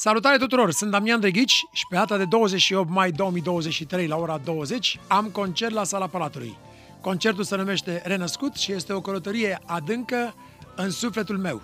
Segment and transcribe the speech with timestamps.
[0.00, 0.70] Salutare tuturor!
[0.70, 5.72] Sunt Damian Dreghici și pe data de 28 mai 2023 la ora 20 am concert
[5.72, 6.56] la Sala Palatului.
[7.00, 10.34] Concertul se numește Renăscut și este o călătorie adâncă
[10.76, 11.62] în sufletul meu.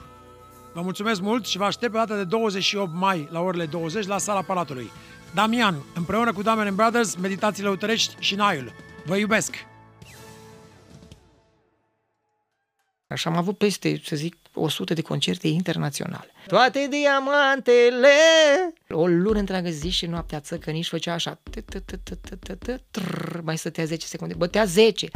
[0.72, 4.18] Vă mulțumesc mult și vă aștept pe data de 28 mai la orele 20 la
[4.18, 4.90] Sala Palatului.
[5.34, 8.72] Damian, împreună cu Damian Brothers, Meditațiile Utărești și Naiul.
[9.04, 9.66] Vă iubesc!
[13.06, 16.30] Așa am avut peste, să zic, 100 de concerte internaționale.
[16.46, 18.08] Toate diamantele!
[18.88, 21.40] O lună întreagă zi și noaptea țăcă nici făcea așa.
[23.42, 24.34] Mai stătea 10 secunde.
[24.34, 25.08] Bătea 10.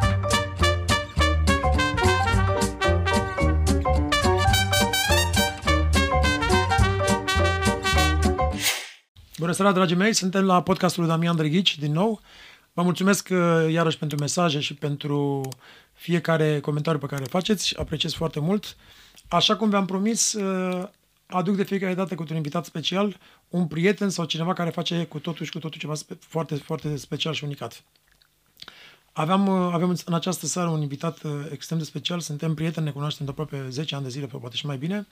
[9.37, 10.13] Bună seara, dragii mei!
[10.13, 12.21] Suntem la podcastul lui Damian Drăghici, din nou.
[12.73, 13.29] Vă mulțumesc
[13.69, 15.49] iarăși pentru mesaje și pentru
[15.93, 17.77] fiecare comentariu pe care îl faceți.
[17.77, 18.75] Apreciez foarte mult.
[19.29, 20.87] Așa cum v-am promis, uh,
[21.25, 23.17] aduc de fiecare dată cu un invitat special,
[23.49, 27.33] un prieten sau cineva care face cu totul și cu totul ceva foarte, foarte special
[27.33, 27.83] și unicat.
[29.13, 32.91] Aveam, uh, avem în această seară un invitat uh, extrem de special, suntem prieteni, ne
[32.91, 35.07] cunoaștem de aproape 10 ani de zile, poate și mai bine.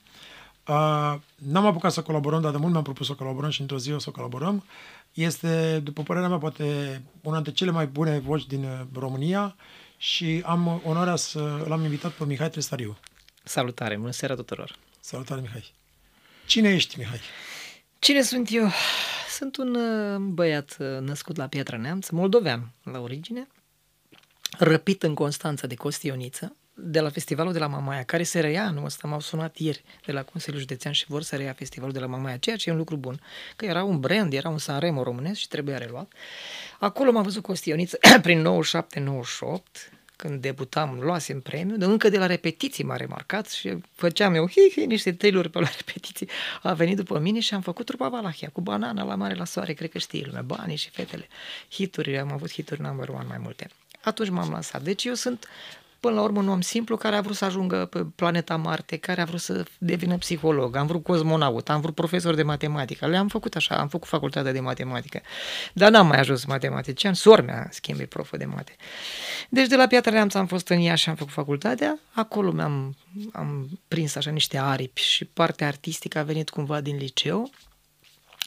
[0.68, 3.92] Uh, n-am apucat să colaborăm, dar de mult mi-am propus să colaborăm și într-o zi
[3.92, 4.64] o să colaborăm.
[5.12, 6.64] Este, după părerea mea, poate
[7.22, 9.56] una dintre cele mai bune voci din România
[9.96, 12.96] și am onoarea să l-am invitat pe Mihai Trestariu.
[13.48, 14.76] Salutare, bună seara tuturor!
[15.00, 15.72] Salutare, Mihai!
[16.46, 17.20] Cine ești, Mihai?
[17.98, 18.70] Cine sunt eu?
[19.30, 23.48] Sunt un uh, băiat uh, născut la Piatra Neamț, moldovean la origine,
[24.58, 28.84] răpit în Constanța de Costioniță, de la festivalul de la Mamaia, care se reia anul
[28.84, 32.06] ăsta, m-au sunat ieri de la Consiliul Județean și vor să reia festivalul de la
[32.06, 33.20] Mamaia, ceea ce e un lucru bun,
[33.56, 36.12] că era un brand, era un Sanremo românesc și trebuia reluat.
[36.78, 38.46] Acolo m-a văzut Costioniță prin
[39.86, 44.48] 97-98, când debutam, luasem premiu, de încă de la repetiții m-a remarcat și făceam eu
[44.48, 46.28] hi, hi, niște triluri pe la repetiții.
[46.62, 49.72] A venit după mine și am făcut trupa Valahia cu banana la mare la soare,
[49.72, 51.28] cred că știi lumea, banii și fetele.
[51.70, 53.70] Hituri, am avut hituri number one mai multe.
[54.02, 54.82] Atunci m-am lansat.
[54.82, 55.48] Deci eu sunt
[56.00, 59.20] până la urmă un om simplu care a vrut să ajungă pe planeta Marte, care
[59.20, 63.54] a vrut să devină psiholog, am vrut cosmonaut, am vrut profesor de matematică, le-am făcut
[63.56, 65.20] așa, am făcut facultatea de matematică,
[65.72, 68.76] dar n-am mai ajuns matematician, sor mea schimbi profă de mate.
[69.48, 72.96] Deci de la Piatra Neamț am fost în ea și am făcut facultatea, acolo mi-am
[73.32, 77.50] am prins așa niște aripi și partea artistică a venit cumva din liceu,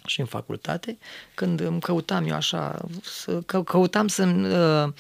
[0.06, 0.98] și în facultate,
[1.34, 4.94] când îmi căutam eu așa, să, că, căutam să uh,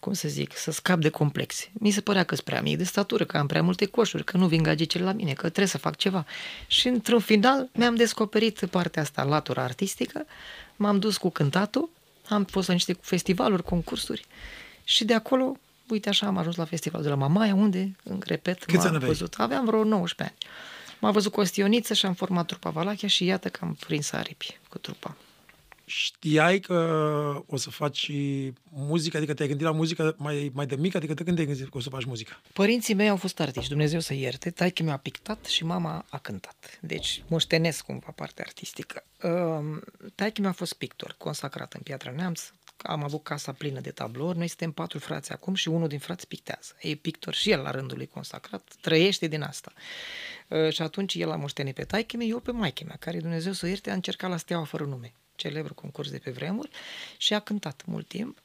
[0.00, 1.70] cum să zic, să scap de complexe.
[1.72, 4.36] Mi se părea că sunt prea mic de statură, că am prea multe coșuri, că
[4.36, 6.26] nu vin gagicele la mine, că trebuie să fac ceva.
[6.66, 10.26] Și într-un final mi-am descoperit partea asta, latura artistică,
[10.76, 11.88] m-am dus cu cântatul,
[12.28, 14.26] am fost la niște festivaluri, concursuri
[14.84, 15.56] și de acolo,
[15.88, 19.34] uite așa, am ajuns la festivalul de la Mamaia, unde, în repet, Câți m-am văzut.
[19.34, 20.52] Aveam vreo 19 ani.
[21.00, 24.12] M-a văzut cu o stioniță și am format trupa Valachia și iată că am prins
[24.12, 25.16] aripi cu trupa.
[25.88, 28.10] Știai că o să faci
[28.70, 31.68] muzică, adică te-ai gândit la muzică mai, mai de mic, adică de când te-ai gândit
[31.68, 32.40] că o să faci muzică?
[32.52, 36.78] Părinții mei au fost artiști, Dumnezeu să ierte, taică mi-a pictat și mama a cântat.
[36.80, 39.04] Deci moștenesc cumva partea artistică.
[39.22, 39.82] Uh,
[40.14, 42.50] taică mi-a fost pictor, consacrat în Piatra Neamț,
[42.82, 46.26] am avut casa plină de tablouri, noi suntem patru frați acum și unul din frați
[46.26, 46.72] pictează.
[46.80, 49.72] E pictor și el la rândul lui consacrat, trăiește din asta.
[50.48, 53.66] Uh, și atunci el a moștenit pe taică eu pe maică mea, care Dumnezeu să
[53.66, 56.70] o ierte a încercat la Steaua fără nume celebru concurs de pe vremuri
[57.16, 58.42] și a cântat mult timp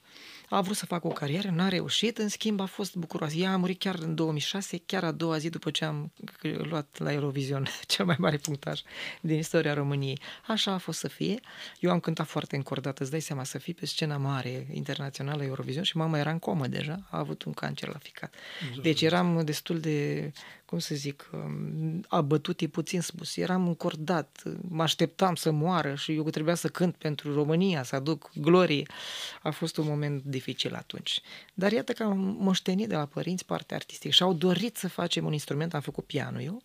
[0.56, 3.36] a vrut să facă o carieră, n-a reușit, în schimb a fost bucuroasă.
[3.36, 7.12] Ea a murit chiar în 2006, chiar a doua zi după ce am luat la
[7.12, 8.82] Eurovision cel mai mare punctaj
[9.22, 10.20] din istoria României.
[10.48, 11.40] Așa a fost să fie.
[11.80, 15.84] Eu am cântat foarte încordat, îți dai seama, să fii pe scena mare internațională Eurovision
[15.84, 18.34] și mama era în comă deja, a avut un cancer la ficat.
[18.82, 20.32] Deci eram destul de,
[20.72, 23.38] cum să zic, um, abătut e puțin spus.
[23.38, 28.32] Eram încordat, mă așteptam să moară și eu trebuia să cânt pentru România, să aduc
[28.36, 28.86] glorie.
[29.42, 31.22] A fost un moment de dificil atunci.
[31.54, 35.26] Dar iată că am moștenit de la părinți partea artistică și au dorit să facem
[35.26, 36.64] un instrument, am făcut pianul eu,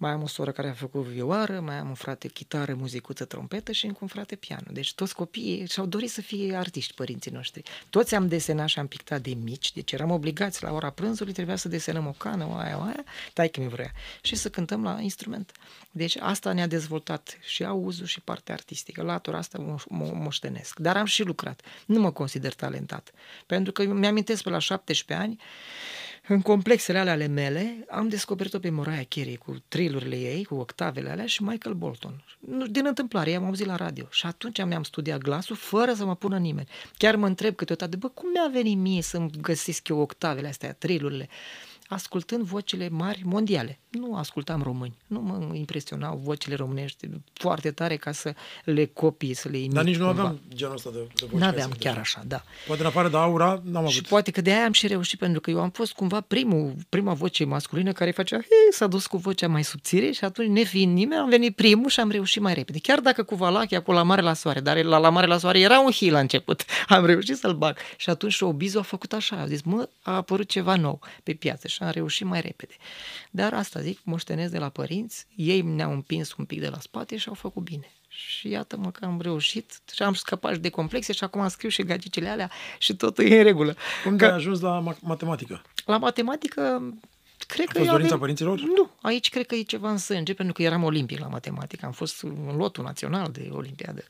[0.00, 3.72] mai am o soră care a făcut vioară, mai am un frate chitară, muzicuță, trompetă
[3.72, 4.66] și încă un frate piano.
[4.70, 7.62] Deci toți copiii și-au dorit să fie artiști părinții noștri.
[7.90, 11.56] Toți am desenat și am pictat de mici, deci eram obligați la ora prânzului, trebuia
[11.56, 13.92] să desenăm o cană, o aia, o aia, tai că mi vrea,
[14.22, 15.52] și să cântăm la instrument.
[15.90, 19.02] Deci asta ne-a dezvoltat și auzul și partea artistică.
[19.02, 20.78] Latura asta mo- mo- moștenesc.
[20.78, 21.60] Dar am și lucrat.
[21.86, 23.10] Nu mă consider talentat.
[23.46, 25.40] Pentru că mi-amintesc pe la 17 ani,
[26.32, 31.10] în complexele alea ale mele, am descoperit-o pe Mariah Carey cu trilurile ei, cu octavele
[31.10, 32.24] alea și Michael Bolton.
[32.70, 34.06] Din întâmplare, am auzit la radio.
[34.10, 36.68] Și atunci mi-am studiat glasul fără să mă pună nimeni.
[36.96, 41.28] Chiar mă întreb câteodată, bă, cum mi-a venit mie să-mi găsesc eu octavele astea, trilurile?
[41.90, 43.78] Ascultând vocile mari mondiale.
[43.88, 48.34] Nu ascultam români, nu mă impresionau vocile românești foarte tare ca să
[48.64, 49.72] le copii, să le imit.
[49.72, 50.20] Dar nici nu cumva.
[50.20, 51.32] aveam genul ăsta de, de voce.
[51.34, 52.00] Nu ca aveam să chiar zic.
[52.02, 52.42] așa, da.
[52.66, 54.08] Poate în afară de aura, n-am Și avut.
[54.08, 57.12] poate că de aia am și reușit, pentru că eu am fost cumva primul, prima
[57.12, 61.20] voce masculină care făcea, hei, s-a dus cu vocea mai subțire și atunci, nefiind nimeni,
[61.20, 62.78] am venit primul și am reușit mai repede.
[62.78, 65.60] Chiar dacă cu Valachia, cu La Mare la Soare, dar la La Mare la Soare
[65.60, 67.76] era un hi la început, am reușit să-l bag.
[67.96, 71.68] Și atunci showbiz-ul a făcut așa, a zis, mă, a apărut ceva nou pe piață
[71.68, 72.74] și am reușit mai repede.
[73.30, 77.16] Dar asta zic, moștenesc de la părinți, ei ne-au împins un pic de la spate
[77.16, 77.92] și au făcut bine.
[78.08, 81.82] Și iată-mă că am reușit și am scăpat și de complexe și acum scriu și
[81.82, 83.76] gagicile alea și totul e în regulă.
[84.04, 85.62] Cum de ai ajuns la ma- matematică?
[85.84, 86.92] La matematică,
[87.50, 88.18] cred A că fost eu dorința avem...
[88.18, 88.60] părinților?
[88.60, 91.92] Nu, aici cred că e ceva în sânge, pentru că eram olimpic la matematică, am
[91.92, 94.04] fost în lotul național de olimpiadă.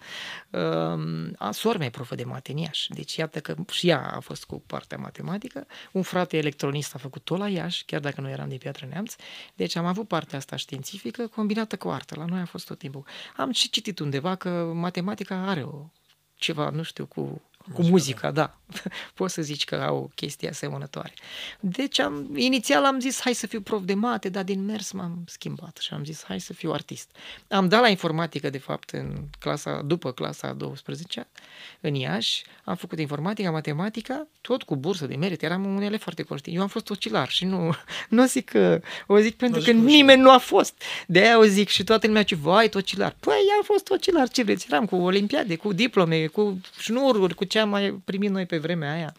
[0.50, 4.12] Um, a, sora mea e profă de mate în Iași, deci iată că și ea
[4.16, 5.66] a fost cu partea matematică.
[5.92, 9.14] Un frate electronist a făcut tot la Iași, chiar dacă nu eram de Piatră Neamț.
[9.54, 12.14] Deci am avut partea asta științifică combinată cu artă.
[12.18, 13.04] La noi a fost tot timpul.
[13.36, 15.90] Am și citit undeva că matematica are o
[16.34, 17.42] ceva, nu știu, cu
[17.74, 18.54] cu muzica, da.
[19.14, 21.12] Poți să zici că au chestii asemănătoare.
[21.60, 25.24] Deci am, inițial am zis hai să fiu prof de mate, dar din mers m-am
[25.26, 27.10] schimbat și am zis hai să fiu artist.
[27.48, 31.26] Am dat la informatică, de fapt, în clasa, după clasa a 12
[31.80, 36.22] în Iași, am făcut informatica, matematica, tot cu bursă de merit, eram un elev foarte
[36.22, 36.56] conștient.
[36.56, 37.74] Eu am fost ocilar și nu,
[38.08, 40.82] nu o zic că, o zic pentru Nu că zic că nimeni nu a fost.
[41.06, 43.16] De aia o zic și toată lumea ce, vai, ocilar.
[43.20, 44.66] Păi, am fost ocilar, ce vreți?
[44.68, 48.92] Eram cu olimpiade, cu diplome, cu șnururi, cu ce am mai primit noi pe vremea
[48.92, 49.14] aia.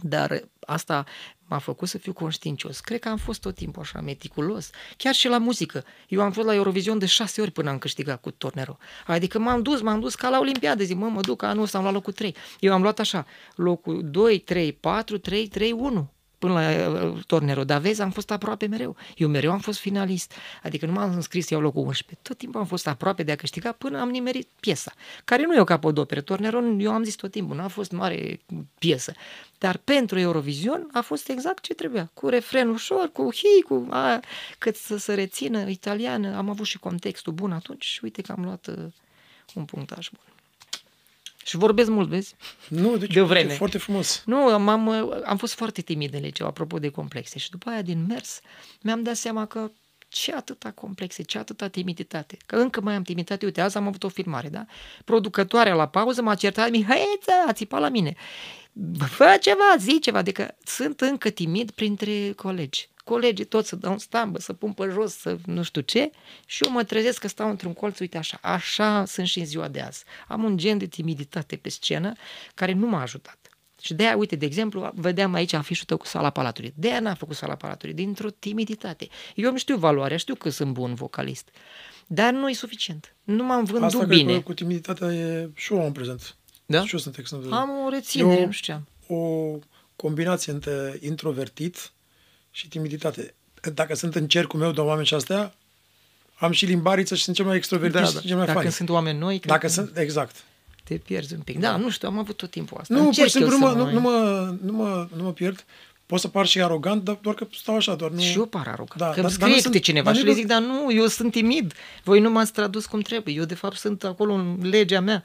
[0.00, 1.04] Dar asta
[1.46, 2.80] m-a făcut să fiu conștiincios.
[2.80, 4.70] Cred că am fost tot timpul așa, meticulos.
[4.96, 5.84] Chiar și la muzică.
[6.08, 8.78] Eu am fost la Eurovision de șase ori până am câștigat cu Tornero.
[9.06, 10.84] Adică m-am dus, m-am dus ca la Olimpiadă.
[10.84, 12.34] Zic, mă, mă duc, anul ăsta am luat locul 3.
[12.60, 16.13] Eu am luat așa, locul 2, 3, 4, 3, 3, 1
[16.44, 17.64] până la uh, Tornero.
[17.64, 18.96] Dar vezi, am fost aproape mereu.
[19.16, 20.32] Eu mereu am fost finalist.
[20.62, 22.28] Adică nu m-am înscris să iau locul 11.
[22.28, 24.92] Tot timpul am fost aproape de a câștiga până am nimerit piesa.
[25.24, 26.20] Care nu e o capodoperă.
[26.20, 28.40] Tornero, eu am zis tot timpul, nu a fost mare
[28.78, 29.12] piesă.
[29.58, 32.10] Dar pentru Eurovision a fost exact ce trebuia.
[32.14, 34.20] Cu refren ușor, cu hi, cu a,
[34.58, 36.36] cât să se rețină italiană.
[36.36, 38.84] Am avut și contextul bun atunci și uite că am luat uh,
[39.54, 40.33] un punctaj bun.
[41.44, 42.34] Și vorbesc mult, vezi?
[42.68, 43.52] Nu, deci De o vreme.
[43.52, 44.22] e foarte frumos.
[44.26, 44.88] Nu, m-am,
[45.24, 47.38] am fost foarte timid în liceu, apropo de complexe.
[47.38, 48.40] Și după aia, din mers,
[48.82, 49.70] mi-am dat seama că
[50.08, 52.36] ce atâta complexe, ce atâta timiditate.
[52.46, 53.44] Că încă mai am timiditate.
[53.44, 54.64] Uite, azi am avut o filmare, da?
[55.04, 58.14] Producătoarea la pauză m-a certat, Mihaiță, a țipat la mine.
[59.08, 60.18] Fă ceva, zi ceva.
[60.18, 62.88] Adică sunt încă timid printre colegi.
[63.04, 66.10] Colegii toți să dau în stambă, să pun pe jos, să nu știu ce,
[66.46, 69.68] și eu mă trezesc că stau într-un colț, uite așa, așa sunt și în ziua
[69.68, 70.04] de azi.
[70.28, 72.12] Am un gen de timiditate pe scenă
[72.54, 73.38] care nu m-a ajutat.
[73.80, 76.72] Și de aia, uite, de exemplu, vedeam aici afișul tău cu sala Palatului.
[76.76, 79.08] De aia n-am făcut sala Palatului, dintr-o timiditate.
[79.34, 81.48] Eu îmi știu valoarea, știu că sunt bun vocalist,
[82.06, 83.14] dar nu e suficient.
[83.24, 84.22] Nu m-am vândut Asta bine.
[84.24, 86.36] cred că cu timiditatea e și eu am prezent.
[86.66, 86.84] Da?
[86.84, 87.48] Și eu sunt extrem de...
[87.50, 89.16] Am o reținere, Eu- nu știu ce am.
[89.18, 89.58] o
[89.96, 91.92] combinație între introvertit
[92.56, 93.34] și timiditate.
[93.74, 95.54] Dacă sunt în cercul meu de oameni și astea,
[96.38, 98.12] am și limbariță și sunt cel mai extrovertit Da, și da.
[98.18, 98.70] sunt cel mai Dacă fain.
[98.70, 100.36] sunt oameni noi, cred Dacă că sunt, exact.
[100.84, 101.58] te pierzi un pic.
[101.58, 102.94] Da, nu știu, am avut tot timpul asta.
[102.94, 105.22] Nu, pur Încerc și simplu nu eu mă, să nu, nu, mă, nu, mă, nu
[105.22, 105.64] mă pierd.
[106.06, 108.20] Pot să par și arogant, dar doar că stau așa, doar nu...
[108.20, 108.96] Și eu par arogant.
[108.96, 110.34] Da, Da, că dar- îmi dar scrie nu câte sunt- cineva dar și nu- le
[110.34, 111.72] zic, dar nu, eu sunt timid.
[112.04, 113.34] Voi nu m-ați tradus cum trebuie.
[113.34, 115.24] Eu, de fapt, sunt acolo în legea mea.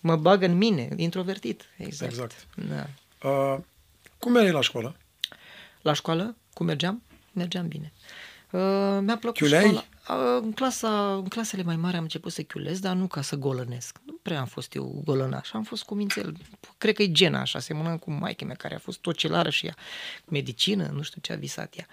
[0.00, 1.64] Mă bag în mine, introvertit.
[1.76, 2.10] Exact.
[2.12, 2.46] Exact.
[2.54, 2.86] Da.
[3.28, 3.58] Uh,
[4.18, 4.96] cum erai la școală?
[5.82, 7.02] La școală, cum mergeam?
[7.32, 7.92] Mergeam bine.
[8.50, 9.62] Uh, mi-a plăcut Chiuleai?
[9.64, 9.84] școala.
[10.08, 13.36] Uh, în, clasa, în clasele mai mari am început să chiulez, dar nu ca să
[13.36, 14.00] golănesc.
[14.04, 16.36] Nu prea am fost eu golănaș, am fost cu mințel.
[16.78, 19.76] Cred că e gena așa, semănăm cu maica mea, care a fost tocilară și ea.
[20.24, 21.86] Medicină, nu știu ce a visat ea.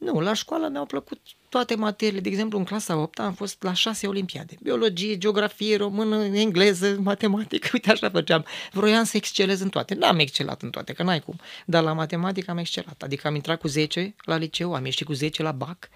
[0.00, 2.20] Nu, la școală mi-au plăcut toate materiile.
[2.20, 4.56] De exemplu, în clasa 8 am fost la șase olimpiade.
[4.62, 7.68] Biologie, geografie, română, engleză, matematică.
[7.74, 8.44] Uite, așa făceam.
[8.72, 9.94] Vroiam să excelez în toate.
[9.94, 11.38] N-am excelat în toate, că n-ai cum.
[11.66, 13.02] Dar la matematică am excelat.
[13.02, 15.88] Adică am intrat cu 10 la liceu, am ieșit cu 10 la BAC.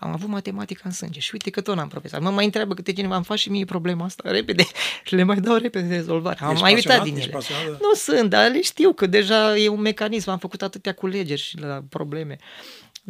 [0.00, 2.20] Am avut matematica în sânge și uite că tot n-am profesor.
[2.20, 4.66] Mă mai întreabă câte cineva, îmi faci și mie problema asta repede
[5.04, 6.38] și le mai dau repede de rezolvare.
[6.40, 7.06] Am Ești mai uitat pasionat?
[7.08, 7.38] din Ești ele.
[7.38, 10.30] pasionat de- Nu sunt, dar le știu că deja e un mecanism.
[10.30, 12.36] Am făcut atâtea culegeri și la probleme.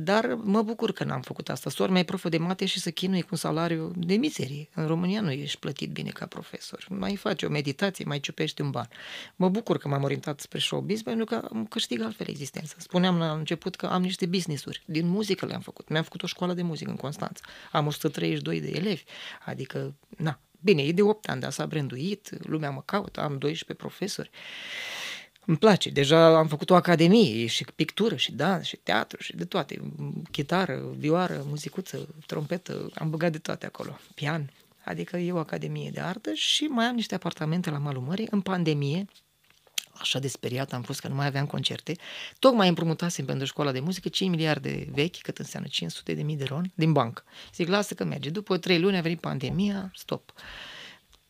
[0.00, 1.71] Dar mă bucur că n-am făcut asta.
[1.71, 4.69] Sora mea e profă de mate și să chinuie cu un salariu de mizerie.
[4.75, 6.87] În România nu ești plătit bine ca profesor.
[6.88, 8.88] Mai faci o meditație, mai ciupești un ban.
[9.37, 12.75] Mă bucur că m-am orientat spre showbiz pentru că îmi câștig altfel existența.
[12.78, 14.83] Spuneam la început că am niște business-uri.
[14.87, 15.88] Din muzică le-am făcut.
[15.88, 17.40] Mi-am făcut o școală de muzică în Constanța.
[17.73, 19.05] Am 132 de elevi.
[19.45, 23.87] Adică, na, Bine, e de 8 ani, dar s-a branduit, lumea mă caută, am 12
[23.87, 24.31] profesori.
[25.49, 25.90] Îmi place.
[25.90, 29.81] Deja am făcut o academie și pictură și dans și teatru și de toate.
[30.31, 33.99] Chitară, vioară, muzicuță, trompetă, am băgat de toate acolo.
[34.14, 34.50] Pian.
[34.85, 38.28] Adică e o academie de artă și mai am niște apartamente la malul mării.
[38.31, 39.05] În pandemie,
[39.93, 41.97] așa de speriat am fost că nu mai aveam concerte.
[42.38, 46.45] Tocmai împrumutasem pentru școala de muzică 5 miliarde vechi, cât înseamnă 500 de mii de
[46.45, 47.23] ron, din bancă.
[47.55, 48.31] Zic, lasă că merge.
[48.31, 50.33] După 3 luni a venit pandemia, stop.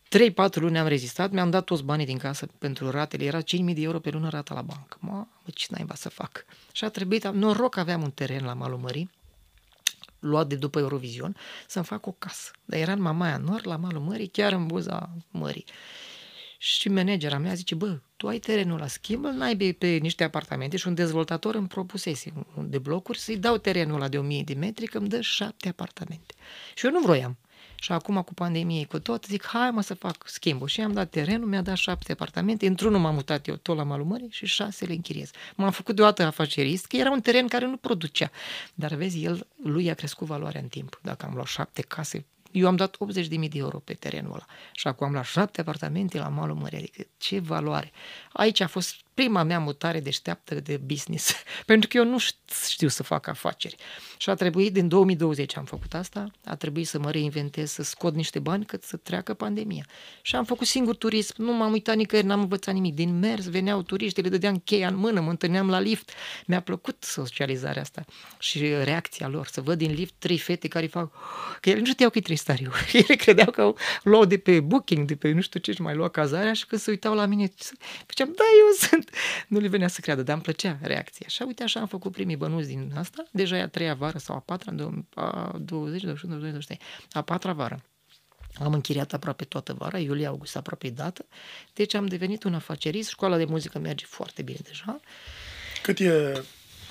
[0.09, 3.81] 3-4 luni am rezistat, mi-am dat toți banii din casă pentru ratele, era 5.000 de
[3.81, 4.97] euro pe lună rata la bancă.
[5.01, 6.45] Mă, ce naiba să fac?
[6.73, 9.11] Și a trebuit, noroc că aveam un teren la malul mării,
[10.19, 11.37] luat de după Eurovision,
[11.67, 12.51] să-mi fac o casă.
[12.65, 15.65] Dar era în Mamaia Nord, la malul mării, chiar în buza mării.
[16.59, 20.77] Și managera mea zice, bă, tu ai terenul la schimb, îl n-ai pe niște apartamente
[20.77, 24.87] și un dezvoltator îmi propusese de blocuri să-i dau terenul ăla de 1000 de metri
[24.87, 26.35] că îmi dă șapte apartamente.
[26.75, 27.39] Și eu nu vroiam.
[27.81, 30.69] Și acum cu pandemie cu tot, zic, hai mă să fac schimbul.
[30.69, 34.05] Și am dat terenul, mi-a dat șapte apartamente, într-unul m-am mutat eu tot la malul
[34.05, 35.31] mării și șase le închiriez.
[35.57, 38.31] M-am făcut deodată afacerist, că era un teren care nu producea.
[38.75, 41.01] Dar vezi, el, lui a crescut valoarea în timp.
[41.03, 44.87] Dacă am luat șapte case eu am dat 80.000 de euro pe terenul ăla și
[44.87, 46.79] acum am la șapte apartamente la malul mării.
[46.79, 47.93] Adică ce valoare!
[48.33, 51.33] Aici a fost prima mea mutare deșteaptă de business,
[51.67, 52.19] pentru că eu nu
[52.65, 53.77] știu să fac afaceri.
[54.17, 58.15] Și a trebuit, din 2020 am făcut asta, a trebuit să mă reinventez, să scot
[58.15, 59.87] niște bani cât să treacă pandemia.
[60.23, 62.95] Și am făcut singur turism, nu m-am uitat nicăieri, n-am învățat nimic.
[62.95, 66.11] Din mers veneau turiști, le dădeam cheia în mână, mă întâlneam la lift.
[66.47, 68.05] Mi-a plăcut socializarea asta
[68.39, 71.13] și reacția lor, să văd din lift trei fete care fac,
[71.61, 72.71] că ele nu știau că e tristariu.
[72.93, 75.95] Ele credeau că au luat de pe booking, de pe nu știu ce, și mai
[75.95, 77.53] lua cazarea și când se uitau la mine,
[78.07, 79.08] făceam, da, eu sunt
[79.49, 81.27] nu le venea să creadă, dar îmi plăcea reacția.
[81.29, 83.25] Și uite, așa am făcut primii bănuți din asta.
[83.31, 84.75] Deja e a treia vară sau a patra,
[85.15, 86.79] a 20, 21, 22,
[87.13, 87.83] a patra vară.
[88.55, 91.27] Am închiriat aproape toată vara, iulie-august aproape dată,
[91.73, 95.01] deci am devenit un afacerist, școala de muzică merge foarte bine deja.
[95.83, 96.43] Cât e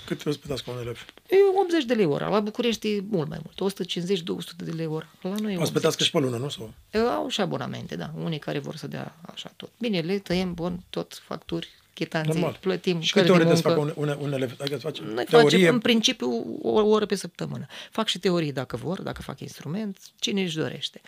[0.08, 1.06] cât vă spătați cu un elev?
[1.30, 2.30] E 80 de lei ora.
[2.30, 3.74] La București e mult mai mult.
[3.74, 5.08] 150-200 de lei ora.
[5.22, 6.50] La noi e Vă că și pe lună, nu?
[6.50, 6.74] Sau?
[7.08, 8.12] Au și abonamente, da.
[8.16, 9.70] Unii care vor să dea așa tot.
[9.80, 12.58] Bine, le tăiem, bun, tot facturi, chitanțe, Normal.
[12.62, 13.00] plătim.
[13.00, 14.56] Și câte ore de fac un, un, un elev?
[14.60, 15.58] Adică face Noi teorie?
[15.58, 17.66] facem în principiu o, o oră pe săptămână.
[17.92, 21.02] Fac și teorii dacă vor, dacă fac instrument, cine își dorește.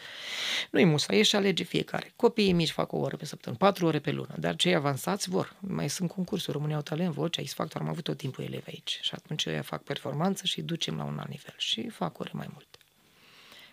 [0.70, 2.14] Nu-i musa, e și alege fiecare.
[2.16, 5.56] Copiii mici fac o oră pe săptămână, patru ore pe lună, dar cei avansați vor.
[5.60, 9.00] Mai sunt concursuri, România au talent, vocea, X Factor, am avut tot timpul elevi aici.
[9.02, 12.48] Și atunci eu fac performanță și ducem la un alt nivel și fac ore mai
[12.54, 12.79] mult.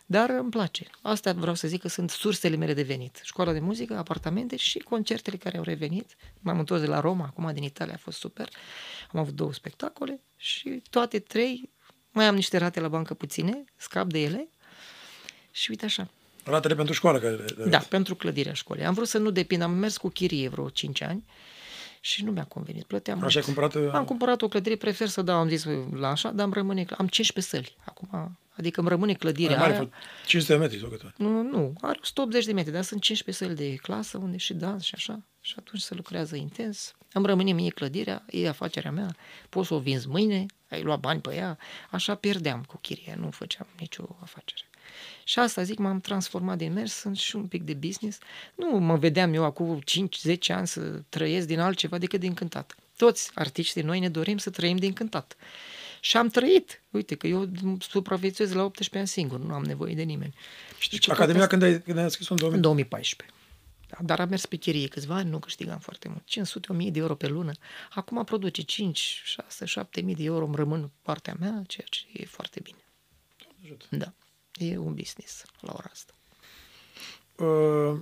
[0.06, 0.86] Dar îmi place.
[1.02, 3.20] Asta vreau să zic că sunt sursele mele de venit.
[3.22, 6.16] Școala de muzică, apartamente și concertele care au revenit.
[6.40, 8.48] M-am întors de la Roma, acum din Italia, a fost super.
[9.12, 11.70] Am avut două spectacole și toate trei,
[12.12, 14.48] mai am niște rate la bancă puține, scap de ele
[15.50, 16.08] și uite așa.
[16.44, 17.18] Ratele pentru școală?
[17.18, 17.44] Care...
[17.68, 18.84] Da, pentru clădirea școlii.
[18.84, 21.24] Am vrut să nu depind, am mers cu chirie vreo 5 ani
[22.00, 22.84] și nu mi-a convenit.
[22.84, 23.74] Plăteam Așa ai cumpărat?
[23.74, 26.84] Uh, am cumpărat o clădire, prefer să dau, am zis la așa, dar îmi rămâne,
[26.96, 27.76] am 15 săli.
[27.84, 29.88] Acum Adică îmi rămâne clădirea mare, aia.
[30.26, 33.70] 500 de metri sau cât Nu, nu, are 180 de metri, dar sunt 15 săli
[33.70, 35.22] de clasă unde și dans și așa.
[35.40, 36.94] Și atunci se lucrează intens.
[37.12, 39.16] Îmi rămâne mie clădirea, e afacerea mea,
[39.48, 41.58] poți să o vinzi mâine, ai luat bani pe ea,
[41.90, 44.68] așa pierdeam cu chiria, nu făceam nicio afacere.
[45.24, 48.18] Și asta zic, m-am transformat din mers, sunt și un pic de business.
[48.54, 52.76] Nu mă vedeam eu acum 5-10 ani să trăiesc din altceva decât din cântat.
[52.96, 55.36] Toți artiștii noi ne dorim să trăim din cântat.
[56.06, 56.82] Și am trăit.
[56.90, 57.48] Uite că eu
[57.78, 60.34] supraviețuiesc la 18 ani singur, nu am nevoie de nimeni.
[60.78, 62.56] Știi ce Academia când ai, când ai scris în 2000?
[62.56, 63.36] În 2014.
[63.88, 66.22] Da, dar am mers pe chirie câțiva ani, nu câștigam foarte mult.
[66.24, 67.52] 500 1000 de euro pe lună.
[67.90, 72.24] Acum produce 5, 6, 7 mii de euro, îmi rămân partea mea, ceea ce e
[72.24, 72.84] foarte bine.
[73.88, 74.12] Da.
[74.52, 76.14] E un business la ora asta.
[77.44, 78.00] Uh,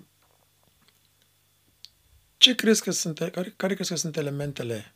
[2.36, 4.93] ce crezi că sunt, care, care crezi că sunt elementele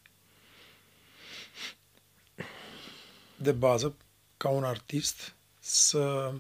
[3.39, 3.95] de bază
[4.37, 6.33] ca un artist să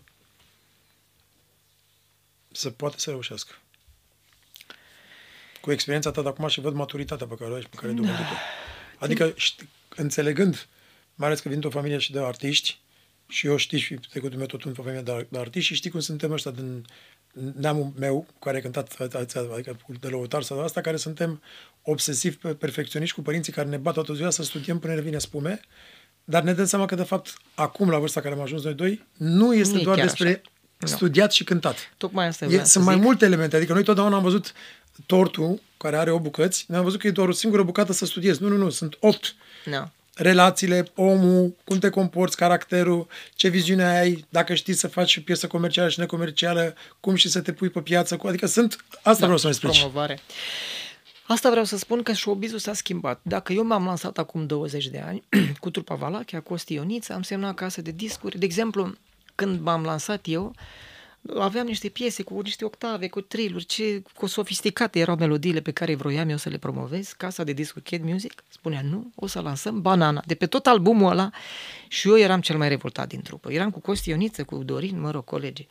[2.52, 3.52] să poată să reușească.
[5.60, 7.88] Cu experiența ta de acum și văd maturitatea pe care o ai și pe care
[7.88, 8.22] ai dobândit-o.
[8.22, 8.38] Da.
[8.98, 10.68] Adică, știi, înțelegând,
[11.14, 12.80] mai ales că vin o familie și de artiști,
[13.28, 16.00] și eu știi și trecutul meu tot într-o familie de, de artiști și știi cum
[16.00, 16.86] suntem ăștia din
[17.54, 21.42] neamul meu, care a cântat adică de lăutar sau asta, care suntem
[21.82, 25.60] obsesiv perfecționiști cu părinții care ne bat toată ziua să studiem până ne vine spume
[26.30, 29.04] dar ne dăm seama că, de fapt, acum, la vârsta care am ajuns noi doi,
[29.16, 30.42] nu este nu doar despre
[30.80, 30.94] așa.
[30.94, 31.76] studiat și cântat.
[31.96, 33.04] Tocmai asta e, Sunt mai zic.
[33.04, 33.56] multe elemente.
[33.56, 34.52] Adică noi totdeauna am văzut
[35.06, 38.42] tortul, care are o bucăți, ne-am văzut că e doar o singură bucată să studiezi.
[38.42, 39.34] Nu, nu, nu, sunt opt.
[39.64, 39.82] No.
[40.14, 45.88] Relațiile, omul, cum te comporți, caracterul, ce viziune ai, dacă știi să faci piesă comercială
[45.88, 48.18] și necomercială, cum și să te pui pe piață.
[48.24, 48.84] Adică sunt...
[48.94, 49.78] Asta da, vreau să-mi explici.
[49.78, 50.18] Promovare.
[51.28, 53.20] Asta vreau să spun că showbizul s-a schimbat.
[53.22, 55.22] Dacă eu m-am lansat acum 20 de ani
[55.60, 58.38] cu trupa Valachia, cu Ostionița, am semnat casă de discuri.
[58.38, 58.94] De exemplu,
[59.34, 60.54] când m-am lansat eu,
[61.38, 65.94] aveam niște piese cu niște octave, cu triluri, ce cu sofisticate erau melodiile pe care
[65.94, 67.12] vroiam eu să le promovez.
[67.12, 70.22] Casa de discuri Kid Music spunea nu, o să lansăm Banana.
[70.26, 71.30] De pe tot albumul ăla
[71.88, 73.52] și eu eram cel mai revoltat din trupă.
[73.52, 75.68] Eram cu Costi Ioniță, cu Dorin, mă rog, colegii.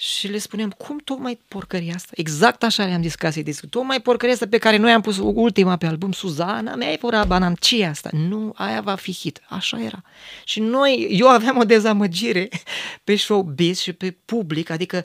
[0.00, 2.10] Și le spuneam, cum tocmai porcăria asta?
[2.14, 3.70] Exact așa le-am zis casei de discuri.
[3.70, 7.54] Tocmai porcăria asta pe care noi am pus ultima pe album, Suzana, mi-ai furat banam,
[7.54, 8.10] ce e asta?
[8.12, 9.40] Nu, aia va fi hit.
[9.48, 10.02] Așa era.
[10.44, 12.48] Și noi, eu aveam o dezamăgire
[13.04, 15.04] pe showbiz și pe public, adică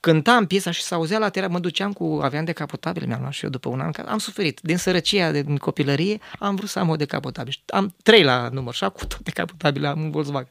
[0.00, 3.50] cântam piesa și s-auzea la tera, mă duceam cu, aveam decapotabil, mi-am luat și eu
[3.50, 4.60] după un an, că am suferit.
[4.62, 7.54] Din sărăcia din copilărie am vrut să am o decapotabil.
[7.66, 10.50] Am trei la număr și acum tot decapotabil am un Volkswagen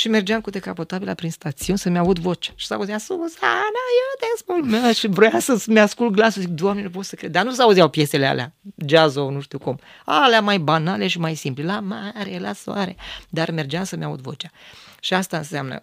[0.00, 2.52] și mergeam cu decapotabila prin stațiuni să-mi aud vocea.
[2.54, 4.96] Și s-auzea, Susana, eu te ascult.
[4.96, 6.42] Și vrea să-mi ascult glasul.
[6.42, 7.30] Zic, Doamne, nu pot să cred.
[7.30, 8.52] Dar nu s-auzeau piesele alea,
[8.86, 9.78] jazz nu știu cum.
[10.04, 11.64] Alea mai banale și mai simple.
[11.64, 12.96] La mare, la soare.
[13.28, 14.50] Dar mergeam să-mi aud vocea.
[15.00, 15.82] Și asta înseamnă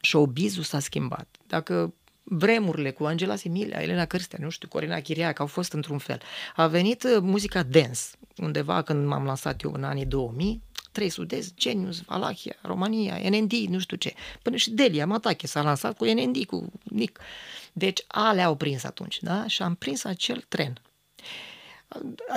[0.00, 1.28] showbiz-ul s-a schimbat.
[1.46, 6.20] Dacă vremurile cu Angela Similia, Elena Cârstea, nu știu, Corina Chiriac au fost într-un fel.
[6.56, 8.00] A venit uh, muzica dance,
[8.36, 13.78] undeva când m-am lansat eu în anii 2000, trei sudezi, Genius, Valahia, România, NND, nu
[13.78, 14.14] știu ce.
[14.42, 17.20] Până și Delia Matache s-a lansat cu NND, cu Nick.
[17.72, 19.46] Deci alea au prins atunci, da?
[19.46, 20.80] Și am prins acel tren.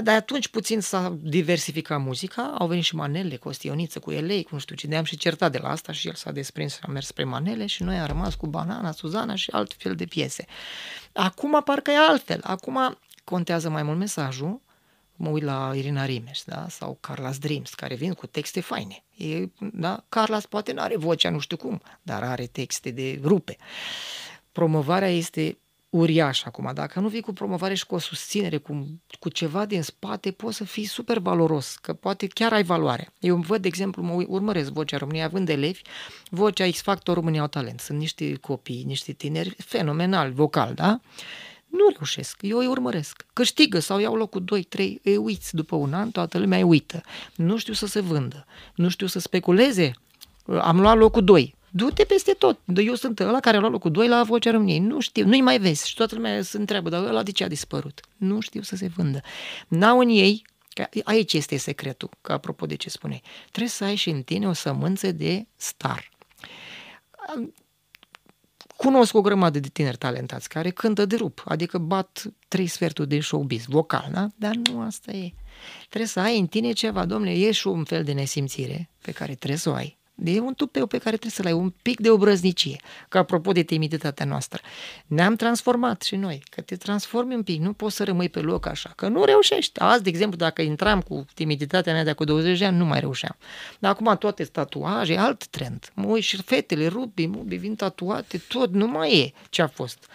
[0.03, 4.59] De atunci puțin s-a diversificat muzica, au venit și manele, Costioniță, cu elei, cu nu
[4.59, 7.05] știu ce, ne-am și certat de la asta și el s-a desprins și a mers
[7.05, 10.45] spre manele și noi am rămas cu Banana, Suzana și alt fel de piese.
[11.13, 14.61] Acum parcă e altfel, acum contează mai mult mesajul,
[15.21, 16.65] mă uit la Irina Rimes, da?
[16.69, 19.03] sau Carla's Dreams, care vin cu texte faine.
[19.17, 20.03] E, da?
[20.03, 23.57] Carla's poate nu are vocea nu știu cum, dar are texte de rupe.
[24.51, 25.57] Promovarea este
[25.89, 26.71] uriașă acum.
[26.73, 30.57] Dacă nu vii cu promovare și cu o susținere, cu, cu ceva din spate, poți
[30.57, 33.13] să fii super valoros, că poate chiar ai valoare.
[33.19, 35.81] Eu văd, de exemplu, mă urmăresc Vocea României, având elevi,
[36.29, 37.79] Vocea X-Factor România au talent.
[37.79, 40.99] Sunt niște copii, niște tineri fenomenal, vocal, da?
[41.71, 43.25] Nu reușesc, eu îi urmăresc.
[43.33, 47.01] Câștigă sau iau locul 2, 3, îi uiți după un an, toată lumea îi uită.
[47.35, 49.91] Nu știu să se vândă, nu știu să speculeze.
[50.61, 52.59] Am luat locul 2, du-te peste tot.
[52.75, 54.79] Eu sunt ăla care a luat locul 2 la Vocea României.
[54.79, 55.87] Nu știu, nu-i mai vezi.
[55.87, 57.99] Și toată lumea se întreabă, dar ăla de ce a dispărut?
[58.17, 59.21] Nu știu să se vândă.
[59.67, 63.21] N-au în ei, că aici este secretul, că apropo de ce spune.
[63.49, 66.09] Trebuie să ai și în tine o sămânță de star.
[68.81, 73.19] Cunosc o grămadă de tineri talentați care cântă de rup, adică bat trei sferturi de
[73.19, 74.27] showbiz, vocal, da?
[74.35, 75.33] Dar nu asta e.
[75.87, 79.35] Trebuie să ai în tine ceva, domnule, e și un fel de nesimțire pe care
[79.35, 79.99] trebuie să o ai.
[80.23, 82.79] E un tupeu pe care trebuie să-l ai, un pic de obrăznicie.
[83.09, 84.61] Că apropo de timiditatea noastră,
[85.07, 88.65] ne-am transformat și noi, că te transformi un pic, nu poți să rămâi pe loc
[88.65, 89.79] așa, că nu reușești.
[89.79, 92.99] Azi, de exemplu, dacă intram cu timiditatea mea de acum 20 de ani, nu mai
[92.99, 93.35] reușeam.
[93.79, 95.91] Dar acum toate tatuaje, alt trend.
[95.93, 100.09] Mă uit și fetele, rubi, mubi, vin tatuate, tot, nu mai e ce a fost.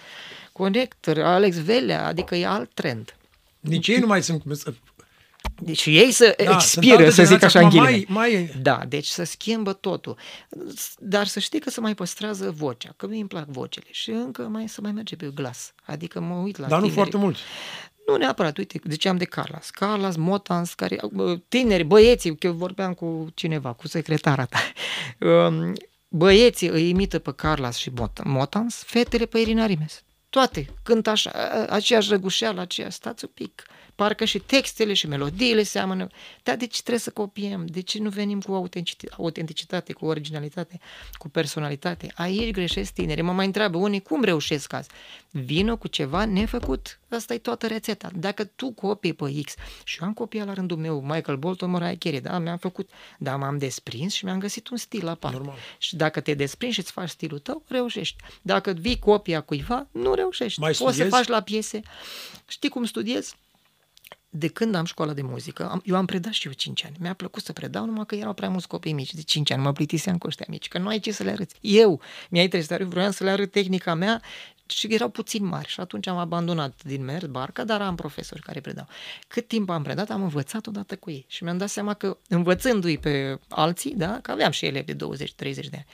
[0.53, 3.17] Conector, Alex Velea, adică e alt trend.
[3.61, 4.43] Nici ei nu mai sunt
[5.61, 8.51] deci ei să da, expiră, să zic așa în mai, mai...
[8.63, 10.17] Da, deci să schimbă totul.
[10.99, 14.43] Dar să știi că se mai păstrează vocea, că mi îmi plac vocele și încă
[14.43, 15.75] mai să mai merge pe glas.
[15.85, 16.89] Adică mă uit la Dar tineri.
[16.89, 17.37] nu foarte mult.
[18.07, 19.71] Nu neapărat, uite, ziceam de Carlas.
[19.71, 21.01] Carlas, Motans, care,
[21.49, 24.59] tineri, băieții, că vorbeam cu cineva, cu secretara ta.
[25.21, 25.73] Um,
[26.09, 27.93] băieții îi imită pe Carlas și
[28.25, 30.03] Motans, fetele pe Irina Rimes.
[30.31, 31.31] Toate, cântă așa,
[31.69, 33.65] aceeași răgușeală, aceeași, stați un pic
[33.97, 36.07] parcă și textele și melodiile seamănă.
[36.43, 37.67] Dar de ce trebuie să copiem?
[37.67, 38.69] De ce nu venim cu
[39.17, 40.81] autenticitate, cu originalitate,
[41.13, 42.13] cu personalitate?
[42.15, 43.23] Aici greșesc tineri.
[43.23, 44.89] Mă mai întreabă unii cum reușesc azi.
[45.31, 46.99] Vină cu ceva nefăcut.
[47.09, 48.11] Asta e toată rețeta.
[48.15, 49.55] Dacă tu copii pe X
[49.85, 53.37] și eu am copiat la rândul meu Michael Bolton, Mariah Carey, da, mi-am făcut, dar
[53.37, 55.37] m-am desprins și mi-am găsit un stil aparte.
[55.37, 55.57] Normal.
[55.79, 58.17] Și dacă te desprinzi și îți faci stilul tău, reușești.
[58.43, 60.61] Dacă vii copia cuiva, nu reușești.
[60.61, 61.11] Mai Poți studiezi?
[61.11, 61.81] să faci la piese.
[62.49, 63.37] Știi cum studiezi?
[64.29, 66.97] De când am școala de muzică, am, eu am predat și eu 5 ani.
[67.01, 69.63] Mi-a plăcut să predau, numai că erau prea mulți copii mici de 5 ani.
[69.63, 71.55] Mă plictiseam cu ăștia mici, că nu ai ce să le arăți.
[71.61, 74.23] Eu mi-a interesat, eu vroiam să le arăt tehnica mea
[74.67, 78.61] și erau puțin mari și atunci am abandonat din mers barca, dar am profesori care
[78.61, 78.87] predau.
[79.29, 82.99] Cât timp am predat, am învățat odată cu ei și mi-am dat seama că învățându-i
[82.99, 85.87] pe alții, da, că aveam și elevi de 20-30 de ani,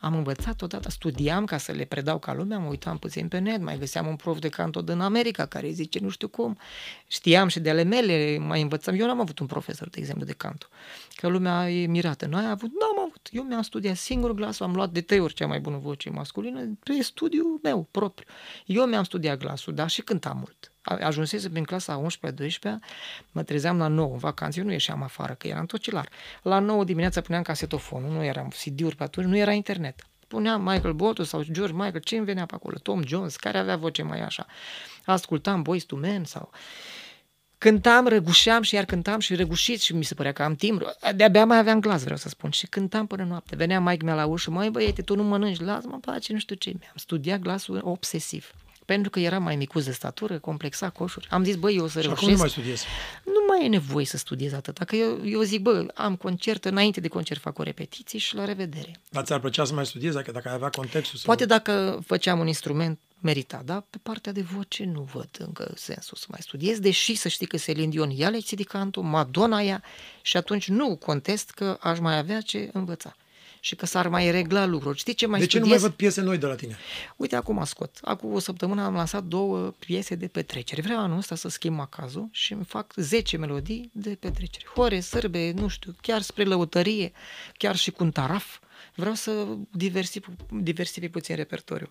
[0.00, 3.60] am învățat odată, studiam ca să le predau ca lumea, mă uitam puțin pe net,
[3.60, 6.58] mai găseam un prof de canto din America care zice nu știu cum.
[7.06, 8.94] Știam și de ale mele, mai învățam.
[9.00, 10.66] Eu n-am avut un profesor, de exemplu, de canto.
[11.14, 12.26] Că lumea e mirată.
[12.26, 12.70] Noi am avut?
[12.80, 13.28] N-am avut.
[13.30, 16.78] Eu mi-am studiat singur glasul, am luat de trei ori cea mai bună voce masculină
[16.84, 18.26] pe studiul meu propriu.
[18.66, 20.72] Eu mi-am studiat glasul, dar și cântam mult.
[20.82, 22.06] Ajunsesem în clasa 11-12,
[23.32, 26.08] mă trezeam la 9 în vacanțe, eu nu ieșeam afară, că eram tocilar.
[26.42, 30.06] La 9 dimineața puneam casetofonul, nu eram CD-uri pe atunci, nu era internet.
[30.28, 32.78] Puneam Michael Bolton sau George Michael, ce îmi venea pe acolo?
[32.78, 34.46] Tom Jones, care avea voce mai așa.
[35.04, 36.50] Ascultam Boys to Men sau...
[37.58, 40.86] Cântam, răgușeam și iar cântam și răgușit și mi se părea că am timbru.
[41.16, 42.50] De-abia mai aveam glas, vreau să spun.
[42.50, 43.56] Și cântam până noapte.
[43.56, 46.72] Venea maic mea la ușă, mai băiete, tu nu mănânci, lasă-mă place, nu știu ce.
[46.78, 48.52] Mi-am studiat glasul obsesiv
[48.90, 51.26] pentru că era mai micuț de statură, complexa coșuri.
[51.30, 52.22] Am zis, băi, eu o să și reușesc.
[52.22, 52.82] acum nu mai studiez.
[53.24, 54.78] Nu mai e nevoie să studiez atât.
[54.78, 58.44] Că eu, eu zic, bă, am concert, înainte de concert fac o repetiție și la
[58.44, 59.00] revedere.
[59.08, 61.18] Dar ți-ar plăcea să mai studiezi dacă, dacă ai avea contextul?
[61.18, 61.26] Sau...
[61.26, 66.16] Poate dacă făceam un instrument merita, dar pe partea de voce nu văd încă sensul
[66.16, 69.82] să mai studiez, deși să știi că Celine Dion ia lecții de canto, Madonna ia
[70.22, 73.16] și atunci nu contest că aș mai avea ce învăța
[73.60, 74.98] și că s-ar mai regla lucruri.
[74.98, 75.74] Știi ce mai De ce studiez?
[75.76, 76.76] nu mai văd piese noi de la tine?
[77.16, 77.98] Uite, acum scot.
[78.02, 80.80] Acum o săptămână am lansat două piese de petrecere.
[80.82, 84.64] Vreau anul ăsta să schimb macazul și îmi fac 10 melodii de petrecere.
[84.74, 87.12] Hore, sărbe, nu știu, chiar spre lăutărie,
[87.56, 88.58] chiar și cu un taraf.
[88.94, 91.90] Vreau să diversific, diversific puțin repertoriu.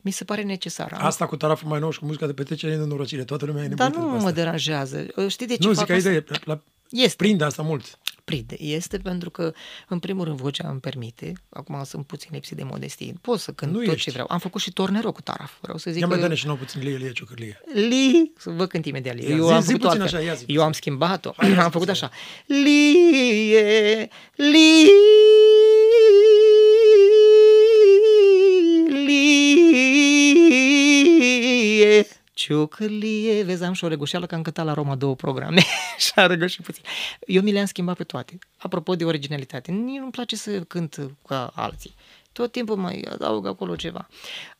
[0.00, 0.92] Mi se pare necesar.
[0.92, 3.24] Am- Asta cu taraful mai nou și cu muzica de petrecere e nenorocire.
[3.24, 4.40] Toată lumea e Dar nebunită nu după mă asta.
[4.40, 5.06] deranjează.
[5.28, 6.08] Știi de ce Nu, fac zic că asta?
[6.10, 7.16] idee, la, Este.
[7.16, 7.98] prinde asta mult.
[8.24, 8.56] Prinde.
[8.58, 9.52] Este pentru că,
[9.88, 13.72] în primul rând, vocea îmi permite, acum sunt puțin lipsit de modestie, pot să cânt
[13.72, 14.02] Nu tot ești.
[14.04, 14.26] ce vreau.
[14.30, 16.22] Am făcut și tornero cu taraf, vreau să zic Ia mai că...
[16.22, 17.60] dă-ne și nouă puțin lie, lie, ciocârlie.
[17.74, 19.22] Li, să vă cânt imediat Li.
[19.28, 20.18] Ia, Eu zi- am zi făcut puțin altfel.
[20.18, 22.04] așa, ia zi Eu am schimbat-o, Hai, ia zi am făcut puțin.
[22.04, 22.14] așa.
[22.46, 24.90] Lie, li,
[32.48, 33.42] lie, ciocârlie.
[33.42, 35.62] Vezi, am și o răgușeală că am cântat la Roma două programe
[36.04, 36.84] și a răgușit puțin.
[37.26, 38.38] Eu mi le-am schimbat pe toate.
[38.56, 41.94] Apropo de originalitate, nici nu-mi place să cânt ca alții.
[42.32, 44.08] Tot timpul mai adaug acolo ceva.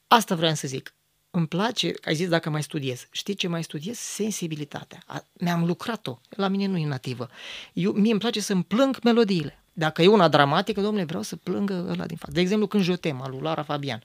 [0.09, 0.95] Asta vreau să zic.
[1.31, 3.07] Îmi place, ai zis dacă mai studiez.
[3.11, 3.99] Știi ce mai studiez?
[3.99, 5.03] Sensibilitatea.
[5.07, 6.19] A, mi-am lucrat-o.
[6.29, 7.29] La mine nu e nativă.
[7.73, 9.62] Eu, mie îmi place să-mi plâng melodiile.
[9.73, 12.33] Dacă e una dramatică, domnule, vreau să plângă ăla din față.
[12.33, 14.03] De exemplu, când Jotema, lui Lara Fabian.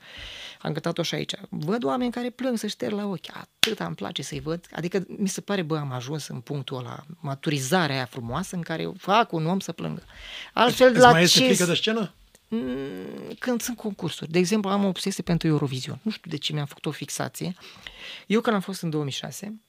[0.61, 1.33] Am cântat-o și aici.
[1.49, 3.29] Văd oameni care plâng să șterg la ochi.
[3.33, 4.65] Atât îmi place să-i văd.
[4.71, 8.91] Adică mi se pare, bă, am ajuns în punctul ăla, maturizarea aia frumoasă în care
[8.97, 10.03] fac un om să plângă.
[10.53, 12.13] Altfel, Îți la mai este ce frică de scenă?
[12.47, 14.31] Mm, când sunt concursuri.
[14.31, 15.99] De exemplu, am o obsesie pentru Eurovision.
[16.01, 17.55] Nu știu de ce mi-am făcut o fixație.
[18.27, 19.61] Eu când am fost în 2006,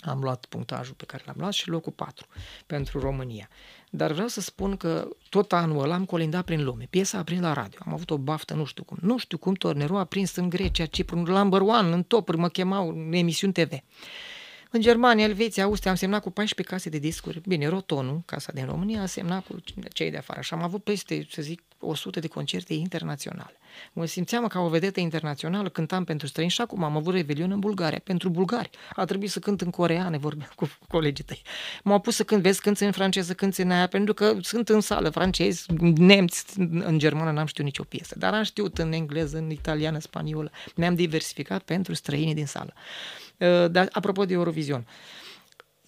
[0.00, 2.26] am luat punctajul pe care l-am luat și locul 4
[2.66, 3.48] pentru România.
[3.90, 6.86] Dar vreau să spun că tot anul ăla am colindat prin lume.
[6.90, 7.78] Piesa a prins la radio.
[7.86, 8.96] Am avut o baftă, nu știu cum.
[9.00, 12.48] Nu știu cum Tornero a prins în Grecia, Cipru, în number one, în top mă
[12.48, 13.72] chemau în emisiuni TV.
[14.70, 17.40] În Germania, Elveția, Austria am semnat cu 14 case de discuri.
[17.46, 19.56] Bine, Rotonul, casa din România, a semnat cu
[19.92, 20.40] cei de afară.
[20.40, 23.58] Și am avut peste, să zic, 100 de concerte internaționale.
[23.92, 27.58] Mă simțeam ca o vedetă internațională, cântam pentru străini și acum am avut revelion în
[27.58, 28.70] Bulgaria, pentru bulgari.
[28.94, 31.42] A trebuit să cânt în coreane, vorbeam cu colegii tăi.
[31.82, 34.80] M-au pus să cânt, vezi, cânți în franceză, cânți în aia, pentru că sunt în
[34.80, 39.50] sală francezi, nemți, în germană n-am știut nicio piesă, dar am știut în engleză, în
[39.50, 40.50] italiană, spaniolă.
[40.74, 42.72] Ne-am diversificat pentru străinii din sală.
[43.38, 44.86] Uh, Dar apropo de Eurovision,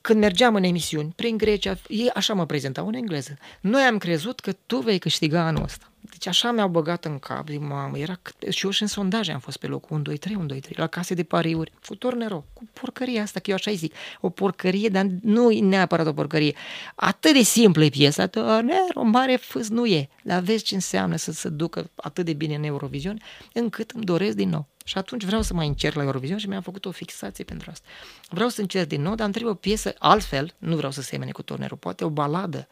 [0.01, 3.39] când mergeam în emisiuni, prin Grecia, ei așa mă prezentau în engleză.
[3.61, 5.91] Noi am crezut că tu vei câștiga anul ăsta.
[6.11, 8.53] Deci așa mi-au băgat în cap, zic, mamă, era cât...
[8.53, 10.75] și eu și în sondaje am fost pe locul 1, 2, 3, 1, 2, 3,
[10.79, 14.89] la case de pariuri, cu tornero, cu porcăria asta, că eu așa zic, o porcărie,
[14.89, 16.55] dar nu e neapărat o porcărie.
[16.95, 21.33] Atât de simplă e piesa, tornero, mare fâs nu e, dar vezi ce înseamnă să
[21.33, 23.21] se ducă atât de bine în Eurovision,
[23.53, 24.67] încât îmi doresc din nou.
[24.91, 27.89] Și atunci vreau să mai încerc la Eurovision și mi-am făcut o fixație pentru asta.
[28.29, 31.31] Vreau să încerc din nou, dar îmi trebuie o piesă altfel, nu vreau să semene
[31.31, 32.69] cu tornerul, poate o baladă,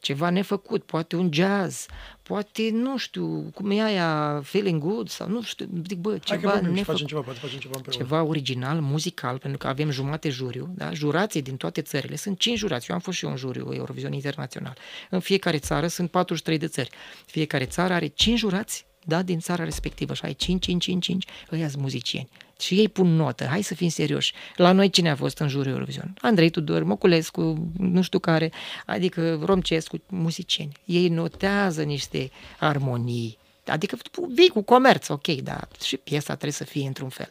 [0.00, 1.86] ceva nefăcut, poate un jazz,
[2.22, 6.26] poate, nu știu, cum e aia, feeling good sau nu știu, zic, bă, Hai că
[6.26, 8.04] ceva vorbim și nefăcut facem ceva, poate facem ceva împreună.
[8.04, 10.92] ceva original, muzical, pentru că avem jumate juriu, da?
[10.92, 14.12] jurații din toate țările, sunt 5 jurați, eu am fost și eu în juriu Eurovision
[14.12, 14.76] Internațional.
[15.10, 16.90] În fiecare țară sunt 43 de țări.
[17.26, 21.24] Fiecare țară are 5 jurați, da, din țara respectivă și ai 5, 5, 5, 5,
[21.52, 22.28] ăia sunt muzicieni.
[22.60, 24.32] Și ei pun notă, hai să fim serioși.
[24.56, 26.14] La noi cine a fost în juriul Eurovision?
[26.20, 28.52] Andrei Tudor, Moculescu, nu știu care,
[28.86, 30.72] adică Romcescu, muzicieni.
[30.84, 36.64] Ei notează niște armonii, Adică tu vii cu comerț, ok, dar și piesa trebuie să
[36.64, 37.30] fie într-un fel.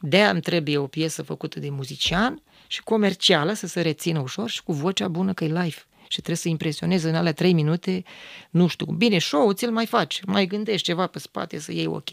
[0.00, 4.62] de îmi trebuie o piesă făcută de muzician și comercială să se rețină ușor și
[4.62, 5.82] cu vocea bună că e live.
[6.08, 8.04] Și trebuie să impresioneze în alea trei minute,
[8.50, 8.96] nu știu cum.
[8.96, 12.08] Bine, show ți-l mai faci, mai gândești ceva pe spate să iei ok.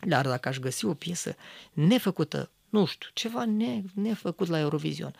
[0.00, 1.36] Dar dacă aș găsi o piesă
[1.72, 5.14] nefăcută, nu știu, ceva ne, nefăcut la Eurovision,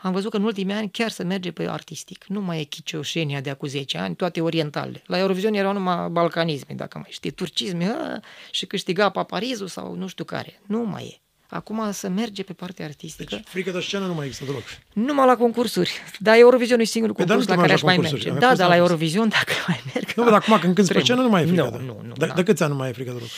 [0.00, 2.24] am văzut că în ultimii ani chiar se merge pe artistic.
[2.24, 5.02] Nu mai e chicioșenia de acum 10 ani, toate orientale.
[5.06, 10.06] La Eurovision erau numai balcanisme, dacă mai știi, turcisme, a, și câștiga paparizul sau nu
[10.06, 10.60] știu care.
[10.66, 11.27] Nu mai e.
[11.50, 13.34] Acum să merge pe partea artistică.
[13.36, 14.62] Deci frică de scenă nu mai există deloc.
[14.92, 15.90] Numai la concursuri.
[16.18, 18.10] Dar Eurovision e singurul Păi, dar concurs nu la te care aș mergi la mai
[18.10, 18.30] concursuri.
[18.32, 18.34] merge.
[18.34, 18.90] Am Da, fost dar la la fost.
[18.90, 20.12] Eurovision, dacă mai merg...
[20.16, 21.04] Nu, dar acum când cânti pe Trebuie.
[21.04, 21.62] scenă nu mai e frică.
[21.62, 22.34] Nu, de- nu, nu, De, da.
[22.34, 23.28] de câți ani nu mai e frică deloc?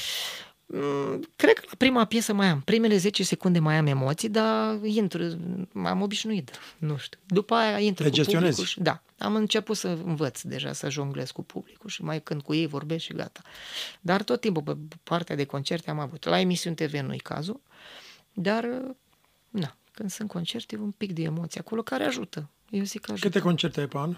[0.72, 2.60] Mm, Cred că la prima piesă mai am.
[2.60, 5.22] Primele 10 secunde mai am emoții, dar intru,
[5.72, 7.18] m-am obișnuit, nu știu.
[7.26, 8.48] După aia intru Le cu gestionezi?
[8.50, 12.42] publicul și, da, am început să învăț deja să jonglez cu publicul și mai când
[12.42, 13.40] cu ei vorbesc și gata.
[14.00, 16.24] Dar tot timpul pe partea de concerte am avut.
[16.24, 17.60] La emisiuni TV nu-i cazul,
[18.32, 18.64] dar,
[19.48, 22.50] na, când sunt concerte, e un pic de emoție acolo care ajută.
[22.70, 23.28] Eu zic că ajută.
[23.28, 24.16] Câte concerte ai pe an?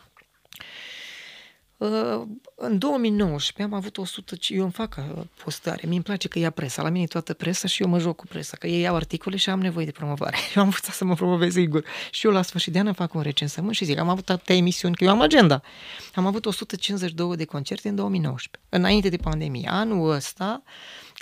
[1.82, 2.22] Uh,
[2.54, 6.50] În 2019 am avut 100, eu îmi fac uh, postare, mi îmi place că ia
[6.50, 8.94] presa, la mine e toată presa și eu mă joc cu presa, că ei iau
[8.94, 10.36] articole și am nevoie de promovare.
[10.54, 11.84] Eu am învățat să mă promovez sigur.
[12.10, 14.56] Și eu la sfârșit de an îmi fac un recensământ și zic, am avut atâtea
[14.56, 15.62] emisiuni, că eu am agenda.
[16.14, 19.68] Am avut 152 de concerte în 2019, înainte de pandemie.
[19.70, 20.62] Anul ăsta,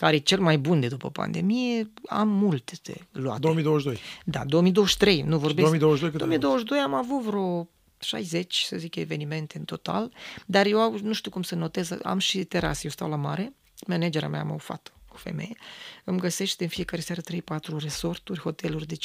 [0.00, 3.40] care e cel mai bun de după pandemie, am multe de luate.
[3.40, 3.98] 2022.
[4.24, 5.54] Da, 2023, nu vorbesc.
[5.56, 10.12] 2022 câte 2022 am avut vreo 60, să zic, evenimente în total,
[10.46, 13.52] dar eu au- nu știu cum să notez, am și terase, eu stau la mare,
[13.86, 15.56] managera mea am o fată, o femeie,
[16.04, 18.98] îmi găsește în fiecare seară 3-4 resorturi, hoteluri de 5-4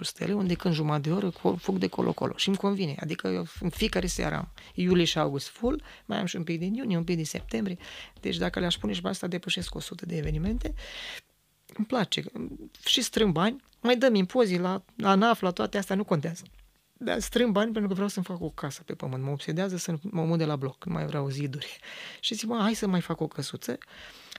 [0.00, 2.36] stele, unde când jumătate de oră co- fug de colo-colo.
[2.36, 6.26] Și îmi convine, adică eu în fiecare seară am iulie și august full, mai am
[6.26, 7.76] și un pic din iunie, un pic din septembrie,
[8.20, 10.74] deci dacă le-aș pune și pe asta depășesc 100 de evenimente,
[11.76, 12.24] îmi place.
[12.86, 16.42] Și strâng bani, mai dăm impozii la, la ANAF, la toate astea, nu contează.
[17.04, 19.22] Dar strâng bani pentru că vreau să-mi fac o casă pe pământ.
[19.22, 21.78] Mă obsedează să mă mut de la bloc, nu mai vreau ziduri.
[22.20, 23.78] Și zic, mă, hai să mai fac o căsuță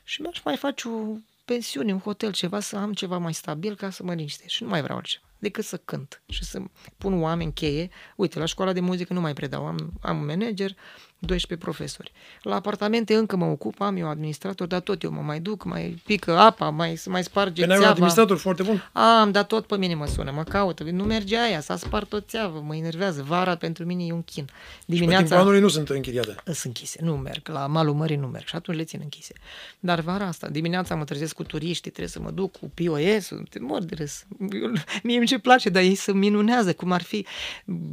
[0.03, 3.89] și mi-aș mai face o pensiune, un hotel, ceva, să am ceva mai stabil ca
[3.89, 4.49] să mă liniștesc.
[4.49, 6.61] Și nu mai vreau altceva decât să cânt și să
[6.97, 7.89] pun oameni cheie.
[8.15, 10.75] Uite, la școala de muzică nu mai predau, am, am un manager,
[11.25, 12.11] 12 profesori.
[12.41, 16.01] La apartamente încă mă ocup, am eu administrator, dar tot eu mă mai duc, mai
[16.05, 17.95] pică apa, mai, mai sparge Că n-ai un țeava.
[17.95, 18.89] administrator foarte bun?
[18.91, 20.83] Am, dar tot pe mine mă sună, mă caută.
[20.83, 23.23] Nu merge aia, s-a spart o țeavă, mă enervează.
[23.27, 24.43] Vara pentru mine e un chin.
[24.45, 24.51] Pe
[24.85, 26.35] timpul Dimineața anului nu sunt închiriate.
[26.45, 29.33] sunt închise, nu merg, la malul mării nu merg și atunci le țin închise.
[29.79, 33.59] Dar vara asta, dimineața mă trezesc cu turiștii, trebuie să mă duc cu POS-ul, te
[33.59, 34.23] mor de râs.
[34.51, 34.71] Eu-
[35.03, 37.25] Mie îmi ce place, dar ei să minunează, cum ar fi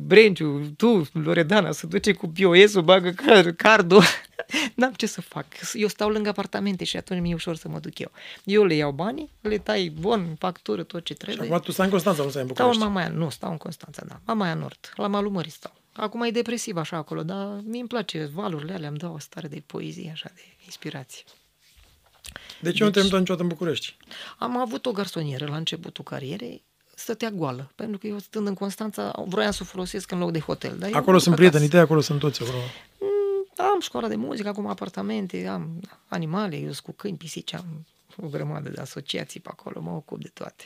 [0.07, 3.20] Brenciu, tu, Loredana, să duce cu POS-ul, bagă car-
[3.57, 4.03] cardul.
[4.75, 5.47] N-am ce să fac.
[5.73, 8.11] Eu stau lângă apartamente și atunci mi-e ușor să mă duc eu.
[8.45, 11.49] Eu le iau banii, le tai bon, factură, tot ce Și trebuie.
[11.49, 12.99] acum tu stai în Constanța, nu stai în Stau în București.
[12.99, 14.21] Mamaia, nu, stau în Constanța, da.
[14.25, 15.73] Mamaia Nord, la malul mării stau.
[15.93, 19.49] Acum e depresiv așa acolo, dar mi îmi place valurile alea, îmi dau o stare
[19.49, 21.25] de poezie, așa, de inspirație.
[22.61, 23.97] Deci eu nu te-am mutat niciodată în București.
[24.39, 26.65] Am avut o garsonieră la începutul carierei,
[27.01, 30.41] stătea goală, pentru că eu stând în Constanța vroiam să o folosesc în loc de
[30.41, 30.77] hotel.
[30.79, 31.71] Dar eu Acolo mă sunt duc prietenii acasă.
[31.71, 32.59] tăi, acolo sunt toți acolo.
[33.01, 37.87] Mm, Am școala de muzică, acum apartamente, am animale, eu sunt cu câini, pisici, am
[38.17, 40.65] o grămadă de asociații pe acolo, mă ocup de toate.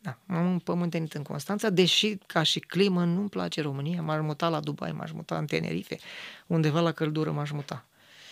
[0.00, 4.60] Da, m-am împământenit în Constanța, deși ca și climă nu-mi place România, m-aș muta la
[4.60, 5.98] Dubai, m-aș muta în Tenerife,
[6.46, 7.86] undeva la căldură m-aș muta.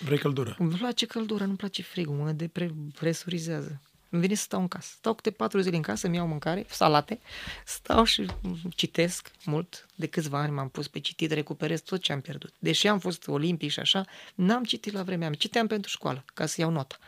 [0.05, 0.57] Vrei căldură.
[0.59, 3.81] Îmi place căldura, nu-mi place frigul, mă depresurizează.
[4.15, 4.93] Îmi vine să stau în casă.
[4.97, 7.21] Stau câte patru zile în casă, îmi iau mâncare, salate,
[7.65, 8.27] stau și
[8.75, 9.87] citesc mult.
[9.95, 12.53] De câțiva ani m-am pus pe citit, recuperez tot ce am pierdut.
[12.59, 15.39] Deși am fost olimpic și așa, n-am citit la vremea mea.
[15.39, 16.99] Citeam pentru școală, ca să iau nota.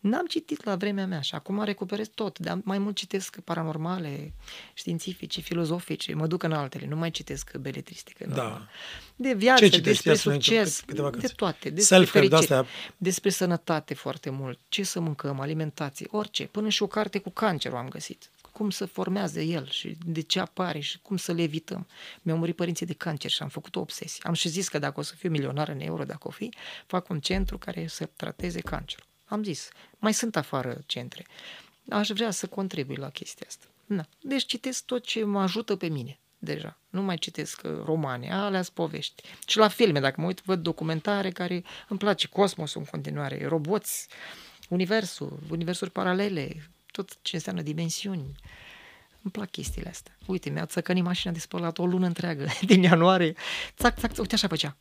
[0.00, 4.32] N-am citit la vremea mea și acum recuperez tot, dar mai mult citesc paranormale,
[4.74, 8.24] științifice, filozofice, mă duc în altele, nu mai citesc beletristică.
[8.28, 8.34] Da.
[8.42, 8.68] normal.
[9.16, 9.88] De viață, Ce citești?
[9.88, 11.34] despre Ia spune succes, câteva de cărți.
[11.34, 12.66] toate, despre Self-help fericire, de-astea.
[12.96, 17.78] despre sănătate foarte mult, ce să mâncăm, alimentație, orice, până și o carte cu cancerul
[17.78, 18.30] am găsit.
[18.52, 21.86] Cum să formează el și de ce apare și cum să le evităm.
[22.22, 24.22] Mi-au murit părinții de cancer și am făcut o obsesie.
[24.26, 26.48] Am și zis că dacă o să fiu milionar în euro, dacă o fi,
[26.86, 29.06] fac un centru care să trateze cancerul.
[29.26, 31.26] Am zis, mai sunt afară centre.
[31.90, 33.66] Aș vrea să contribui la chestia asta.
[33.86, 34.06] Na.
[34.20, 36.78] Deci citesc tot ce mă ajută pe mine deja.
[36.90, 39.22] Nu mai citesc uh, romane, alea sunt povești.
[39.46, 44.08] Și la filme, dacă mă uit, văd documentare care îmi place, cosmosul în continuare, roboți,
[44.68, 48.34] universul, universuri paralele, tot ce înseamnă dimensiuni.
[49.22, 50.16] Îmi plac chestiile astea.
[50.26, 53.34] Uite, mi-a țăcănit mașina de spălat o lună întreagă, din ianuarie.
[53.76, 54.76] Țac, țac, țac, uite așa făcea.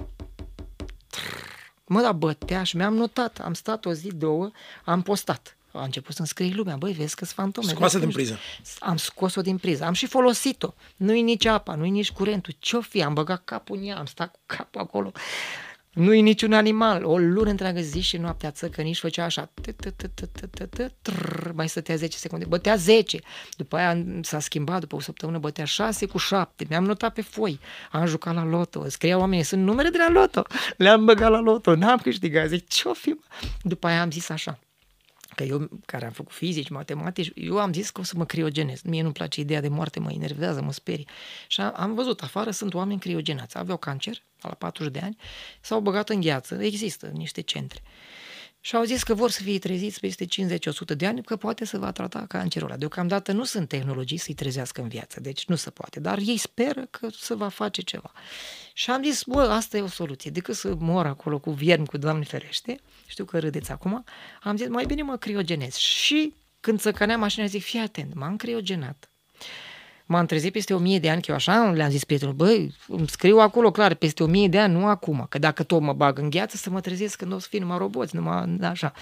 [1.87, 3.39] Mă, dar bătea și mi-am notat.
[3.39, 4.51] Am stat o zi, două,
[4.85, 5.57] am postat.
[5.71, 7.67] A început să-mi scrie lumea, băi, vezi că sunt fantome.
[7.67, 8.39] Scoasă vezi că din nu priză.
[8.63, 10.73] știu." Am scos-o din priză, am și folosit-o.
[10.95, 12.55] Nu-i nici apa, nu-i nici curentul.
[12.59, 13.03] Ce-o fi?
[13.03, 15.11] Am băgat capul în ea, am stat cu capul acolo.
[15.95, 17.03] Nu-i niciun animal.
[17.03, 19.51] O lună întreagă zi și noaptea țăcă nici făcea așa.
[19.61, 22.45] Tă, tă, tă, tă, tă, tă, tă, trrr, Mai stătea 10 secunde.
[22.45, 23.19] Bătea 10.
[23.57, 26.65] După aia s-a schimbat, după o săptămână bătea 6 cu 7.
[26.69, 27.59] Mi-am notat pe foi.
[27.91, 28.89] Am jucat la loto.
[28.89, 30.43] Scriau oamenii, sunt numere de la loto.
[30.77, 31.75] Le-am băgat la loto.
[31.75, 32.47] N-am câștigat.
[32.47, 33.09] Zic, ce-o fi?
[33.09, 33.23] mă?
[33.61, 34.59] După aia am zis așa
[35.35, 38.81] că eu care am făcut fizici, matematici, eu am zis că o să mă criogenez.
[38.81, 41.05] Mie nu-mi place ideea de moarte, mă enervează, mă sperie.
[41.47, 45.17] Și am, am văzut afară, sunt oameni criogenați, aveau cancer la 40 de ani,
[45.61, 47.81] s-au băgat în gheață, există niște centre.
[48.65, 50.27] Și au zis că vor să fie treziți peste 50-100
[50.97, 52.77] de ani, că poate să va trata cancerul ăla.
[52.77, 55.99] Deocamdată nu sunt tehnologii să-i trezească în viață, deci nu se poate.
[55.99, 58.11] Dar ei speră că se va face ceva.
[58.73, 60.31] Și am zis, bă, asta e o soluție.
[60.31, 64.03] Decât să mor acolo cu viermi, cu Doamne ferește, știu că râdeți acum,
[64.41, 65.75] am zis, mai bine mă criogenez.
[65.75, 69.09] Și când cănea mașina, zic, fii atent, m-am criogenat
[70.05, 73.07] m-am trezit peste o mie de ani, că eu așa le-am zis prietenul, băi, îmi
[73.07, 76.19] scriu acolo clar, peste o mie de ani, nu acum, că dacă tot mă bag
[76.19, 78.93] în gheață, să mă trezesc când o să fie numai roboți, numai așa.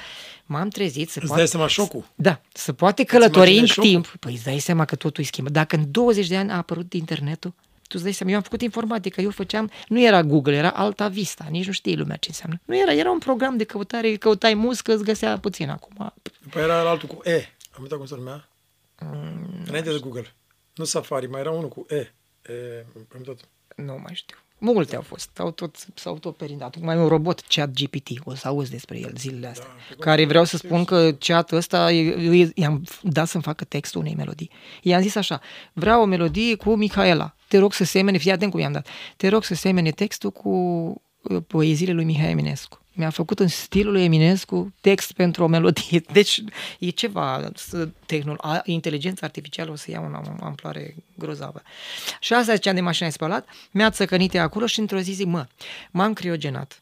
[0.45, 1.41] M-am trezit să Îți poate...
[1.41, 2.05] dai seama șocul?
[2.15, 3.89] Da, să poate călători în șocul?
[3.89, 4.07] timp.
[4.19, 5.49] Păi îți dai seama că totul îi schimbă.
[5.49, 8.61] Dacă în 20 de ani a apărut internetul, tu îți dai seama, eu am făcut
[8.61, 12.59] informatică, eu făceam, nu era Google, era Alta Vista, nici nu știi lumea ce înseamnă.
[12.65, 16.13] Nu era, era un program de căutare, căutai muscă, îți găsea puțin acum.
[16.41, 17.47] După era altul cu E.
[17.75, 18.47] Am uitat cum se numea.
[19.67, 20.33] Înainte de Google.
[20.75, 21.95] Nu Safari, mai era unul cu E.
[21.95, 23.37] e am uitat.
[23.75, 24.37] Nu mai știu.
[24.57, 26.79] Multe au fost, au tot, s-au tot perindat.
[26.79, 29.67] Mai un robot, chat GPT, o să auzi despre el zilele astea.
[29.89, 34.01] Da, care vreau să spun că chat ăsta, eu i- i-am dat să-mi facă textul
[34.01, 34.49] unei melodii.
[34.81, 35.41] I-am zis așa,
[35.73, 37.35] vreau o melodie cu Mihaela.
[37.47, 38.87] Te rog să semene, fii atent cum i-am dat.
[39.17, 40.95] Te rog să semene textul cu uh,
[41.47, 42.77] poeziile lui Mihai Eminescu.
[42.95, 46.03] Mi-a făcut în stilul lui Eminescu text pentru o melodie.
[46.11, 46.43] Deci
[46.79, 51.61] e ceva, să- tehnol, a, inteligența artificială o să ia o amploare grozavă.
[52.19, 55.25] Și asta ziceam de mașina de spălat, mi-a țăcănit ea acolo și într-o zi zic,
[55.25, 55.45] mă,
[55.91, 56.81] m-am criogenat.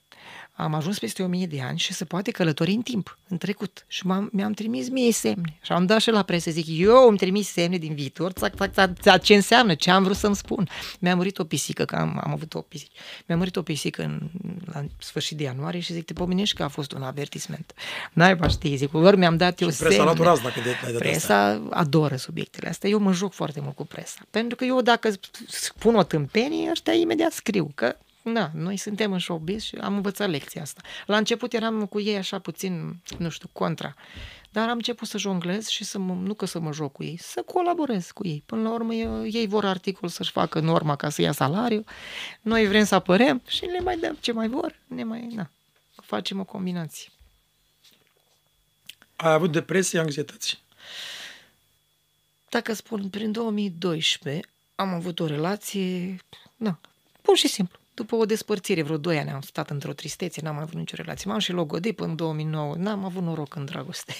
[0.53, 3.85] Am ajuns peste o mie de ani și se poate călători în timp, în trecut.
[3.87, 5.57] Și m-am, mi-am trimis mie semne.
[5.61, 8.73] Și am dat și la presă, zic, eu îmi trimis semne din viitor, țac, țac,
[8.73, 10.69] țac, țac, ce înseamnă, ce am vrut să-mi spun.
[10.99, 12.91] Mi-a murit o pisică, că am, am avut o pisică.
[13.25, 14.29] Mi-a murit o pisică în,
[14.73, 17.73] la sfârșit de ianuarie și zic, te pomenești că a fost un avertisment.
[18.13, 20.09] N-ai știi, zic, ori mi-am dat eu Și presa semne.
[20.09, 22.89] la turaz, dacă de- ai dat Presa adoră subiectele astea.
[22.89, 24.19] Eu mă joc foarte mult cu presa.
[24.29, 25.09] Pentru că eu dacă
[25.47, 27.71] spun o tâmpenie, ăștia imediat scriu.
[27.75, 30.81] Că, da, noi suntem în showbiz și am învățat lecția asta.
[31.05, 33.93] La început eram cu ei așa puțin, nu știu, contra.
[34.49, 37.17] Dar am început să jonglez și să mă, nu că să mă joc cu ei,
[37.17, 38.43] să colaborez cu ei.
[38.45, 41.83] Până la urmă, eu, ei vor articol să-și facă norma ca să ia salariu.
[42.41, 44.79] Noi vrem să apărăm și le mai dăm ce mai vor.
[44.87, 45.49] Ne mai, na,
[45.95, 47.09] facem o combinație.
[49.15, 50.61] Ai avut depresie, anxietăți?
[52.49, 56.17] Dacă spun, prin 2012 am avut o relație,
[56.55, 56.79] na,
[57.21, 57.79] pur și simplu.
[57.93, 61.29] După o despărțire, vreo 2 ani am stat într-o tristețe, n-am avut nicio relație.
[61.29, 64.13] M-am și logodit până în 2009, n-am avut noroc în dragoste.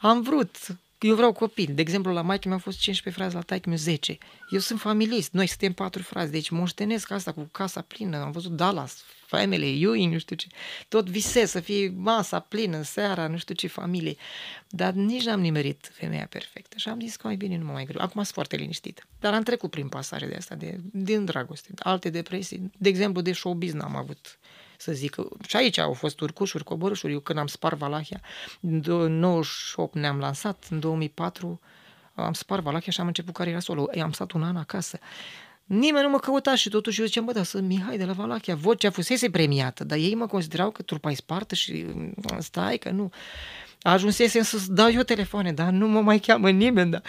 [0.00, 0.56] Am vrut,
[1.00, 1.66] eu vreau copii.
[1.66, 4.18] De exemplu, la maică mi-au fost 15 frați, la taică mi 10.
[4.50, 8.16] Eu sunt familist, noi suntem patru frați, deci moștenesc asta cu casa plină.
[8.16, 10.46] Am văzut Dallas, Family, Ewing, nu știu ce.
[10.88, 14.16] Tot visez să fie masa plină, seara, nu știu ce familie.
[14.68, 17.84] Dar nici n-am nimerit femeia perfectă și am zis că mai bine nu mă mai
[17.84, 18.00] greu.
[18.00, 19.06] Acum sunt foarte liniștit.
[19.20, 22.70] Dar am trecut prin pasaje de asta, de, din dragoste, alte depresii.
[22.78, 24.38] De exemplu, de showbiz n-am avut
[24.80, 25.16] să zic.
[25.46, 27.12] Și aici au fost urcușuri, coborâșuri.
[27.12, 28.20] Eu când am spart Valahia,
[28.60, 28.82] în
[29.18, 31.60] 98 ne-am lansat, în 2004
[32.14, 33.88] am spart Valahia și am început cariera solo.
[34.02, 34.98] Am stat un an acasă.
[35.64, 38.54] Nimeni nu mă căuta și totuși eu ziceam, bă, dar sunt Mihai de la Valachia,
[38.54, 43.10] vocea fusese premiată, dar ei mă considerau că trupa spartă și mm, stai că nu.
[43.82, 46.90] Ajunsesem să dau eu telefoane, dar nu mă mai cheamă nimeni.
[46.90, 47.02] Dar...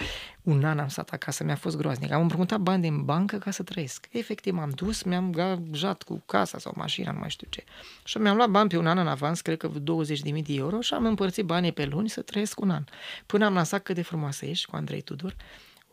[0.43, 2.11] Un an am stat acasă, mi-a fost groaznic.
[2.11, 4.07] Am împrumutat bani din bancă ca să trăiesc.
[4.11, 7.63] Efectiv, m-am dus, mi-am gajat cu casa sau mașina, nu mai știu ce.
[8.03, 9.75] Și mi-am luat bani pe un an în avans, cred că 20.000
[10.23, 12.83] de euro și am împărțit banii pe luni să trăiesc un an.
[13.25, 15.35] Până am lansat cât de frumoasă ești cu Andrei Tudor,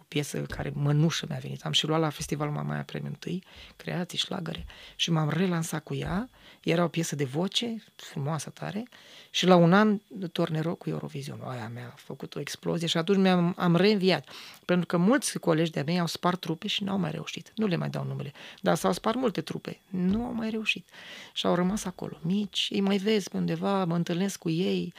[0.08, 1.64] piesă care mănușă mi-a venit.
[1.64, 3.38] Am și luat la festivalul Mamaia Premium 1,
[3.76, 4.64] creații, șlagăre,
[4.96, 6.28] și m-am relansat cu ea.
[6.62, 8.88] Era o piesă de voce, frumoasă tare,
[9.30, 10.00] și la un an
[10.32, 11.40] Tornero cu Eurovision.
[11.44, 14.28] Aia mi-a făcut o explozie și atunci mi-am am reînviat.
[14.64, 17.52] Pentru că mulți colegi de-a mei au spart trupe și n-au mai reușit.
[17.54, 18.32] Nu le mai dau numele.
[18.60, 19.80] Dar s-au spart multe trupe.
[19.90, 20.88] Nu au mai reușit.
[21.32, 24.92] Și au rămas acolo, mici, îi mai vezi pe undeva, mă întâlnesc cu ei,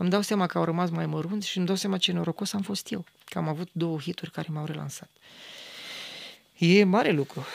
[0.00, 2.62] îmi dau seama că au rămas mai mărunți și îmi dau seama ce norocos am
[2.62, 5.10] fost eu, că am avut două hituri care m-au relansat.
[6.58, 7.46] E mare lucru.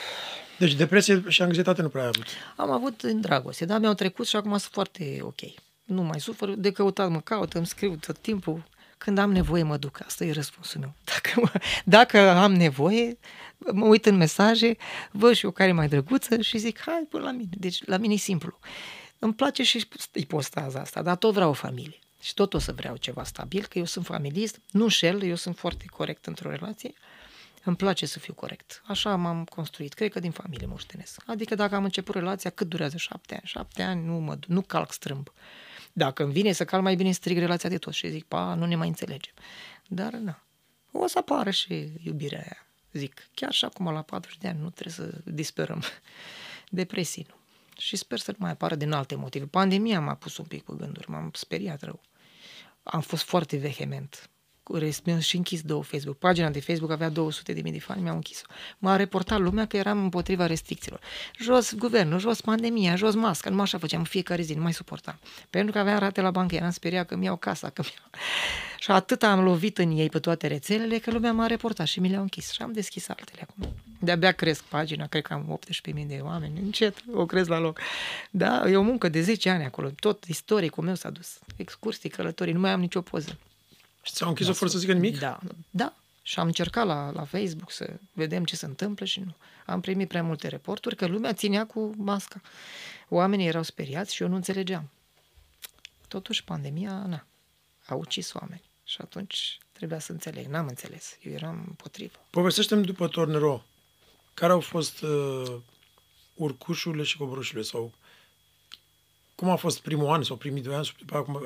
[0.58, 2.26] Deci depresie și anxietate nu prea ai avut.
[2.56, 5.40] Am avut în dragoste, dar mi-au trecut și acum sunt foarte ok.
[5.84, 8.64] Nu mai sufăr, de căutat mă caut, îmi scriu tot timpul.
[8.98, 10.00] Când am nevoie, mă duc.
[10.06, 10.94] Asta e răspunsul meu.
[11.12, 13.18] Dacă, mă, dacă am nevoie,
[13.58, 14.76] mă uit în mesaje,
[15.10, 17.50] văd și eu care e mai drăguță și zic, hai până la mine.
[17.58, 18.58] Deci la mine e simplu.
[19.18, 21.98] Îmi place și ipostaza asta, dar tot vreau o familie.
[22.26, 25.56] Și tot o să vreau ceva stabil, că eu sunt familist, nu șel, eu sunt
[25.56, 26.92] foarte corect într-o relație.
[27.64, 28.82] Îmi place să fiu corect.
[28.86, 29.92] Așa m-am construit.
[29.92, 31.22] Cred că din familie moștenesc.
[31.26, 32.96] Adică dacă am început relația, cât durează?
[32.96, 33.42] Șapte ani.
[33.44, 35.32] Șapte ani nu, mă, nu calc strâmb.
[35.92, 38.66] Dacă îmi vine să cal, mai bine strig relația de tot și zic, pa, nu
[38.66, 39.34] ne mai înțelegem.
[39.88, 40.42] Dar, na,
[40.92, 42.66] o să apară și iubirea aia.
[42.92, 45.82] Zic, chiar și acum la 40 de ani nu trebuie să disperăm.
[46.80, 47.34] Depresii nu.
[47.78, 49.44] Și sper să nu mai apară din alte motive.
[49.44, 52.00] Pandemia m-a pus un pic pe gânduri, m-am speriat rău.
[52.88, 54.30] Am fost foarte vehement
[55.04, 56.18] mi-am și închis două Facebook.
[56.18, 58.46] Pagina de Facebook avea 200 de mii de fani, mi-am închis-o.
[58.78, 61.00] M-a reportat lumea că eram împotriva restricțiilor.
[61.40, 65.18] Jos guvernul, jos pandemia, jos masca, nu așa făceam fiecare zi, nu mai suportam.
[65.50, 68.10] Pentru că aveam rate la bancă, eram speriat că mi-au casa, că mi-au...
[68.78, 72.08] Și atât am lovit în ei pe toate rețelele că lumea m-a reportat și mi
[72.08, 72.50] le-au închis.
[72.50, 73.74] Și am deschis altele acum.
[73.98, 75.60] De-abia cresc pagina, cred că am
[75.92, 77.78] 18.000 de oameni, încet, o cresc la loc.
[78.30, 81.38] Da, e o muncă de 10 ani acolo, tot istoricul meu s-a dus.
[81.56, 83.38] Excursii, călătorii, nu mai am nicio poză.
[84.06, 85.18] Și ți-au închis-o fără să zică nimic?
[85.18, 85.38] Da,
[85.70, 85.94] da.
[86.22, 89.34] Și am încercat la, la Facebook să vedem ce se întâmplă și nu.
[89.66, 92.40] Am primit prea multe reporturi că lumea ținea cu masca.
[93.08, 94.90] Oamenii erau speriați și eu nu înțelegeam.
[96.08, 97.26] Totuși, pandemia, na,
[97.86, 98.62] a ucis oameni.
[98.84, 100.46] Și atunci trebuia să înțeleg.
[100.46, 101.16] N-am înțeles.
[101.22, 102.18] Eu eram împotrivă.
[102.30, 103.64] Povestește-mi după Tornero.
[104.34, 105.56] Care au fost uh,
[106.34, 107.62] urcușurile și coborâșurile?
[107.62, 107.92] Sau
[109.36, 110.88] cum a fost primul an sau primii doi ani,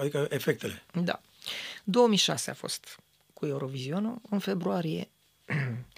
[0.01, 0.83] adică efectele?
[1.05, 1.21] Da.
[1.85, 2.99] 2006 a fost
[3.33, 4.21] cu Eurovizionul.
[4.31, 5.09] În februarie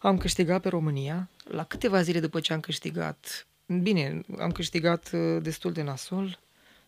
[0.00, 1.28] am câștigat pe România.
[1.44, 6.38] La câteva zile după ce am câștigat, bine, am câștigat uh, destul de nasol,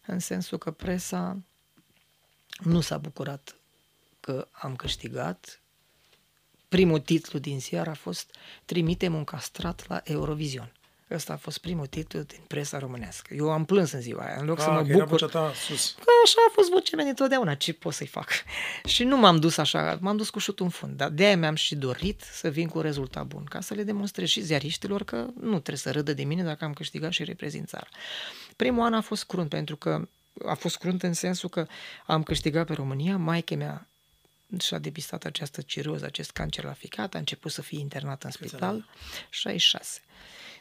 [0.07, 1.37] în sensul că presa
[2.59, 3.57] nu s-a bucurat
[4.20, 5.61] că am câștigat.
[6.68, 10.72] Primul titlu din ziar a fost Trimitem un castrat la Eurovision.
[11.11, 13.34] Ăsta a fost primul titlu din presa românească.
[13.34, 15.30] Eu am plâns în ziua aia, în loc a, să mă bucur.
[15.30, 15.94] ta sus.
[15.94, 18.30] Că așa a fost vocea mea dintotdeauna, ce pot să-i fac?
[18.94, 21.74] și nu m-am dus așa, m-am dus cu șutul în fund, dar de-aia mi-am și
[21.74, 25.50] dorit să vin cu un rezultat bun, ca să le demonstrez și ziariștilor că nu
[25.50, 27.88] trebuie să râdă de mine dacă am câștigat și reprezint țara.
[28.57, 30.09] Primul an a fost crunt, pentru că
[30.46, 31.66] a fost crunt în sensul că
[32.07, 33.88] am câștigat pe România, maica mea
[34.61, 38.88] și-a depistat această ciroză, acest cancer la ficat, a început să fie internat în spital,
[39.30, 40.00] 66.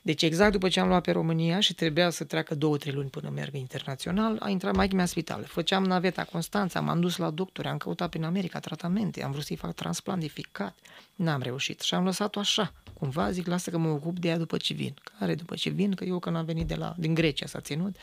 [0.05, 3.09] Deci exact după ce am luat pe România și trebuia să treacă două, trei luni
[3.09, 5.43] până merg internațional, a intrat mai mea spital.
[5.43, 9.55] Făceam naveta Constanța, m-am dus la doctor, am căutat prin America tratamente, am vrut să-i
[9.55, 10.75] fac transplant de ficat.
[11.15, 12.73] N-am reușit și am lăsat-o așa.
[12.93, 14.93] Cumva zic, lasă că mă ocup de ea după ce vin.
[15.19, 15.93] Care după ce vin?
[15.93, 17.95] Că eu când am venit de la, din Grecia s-a ținut,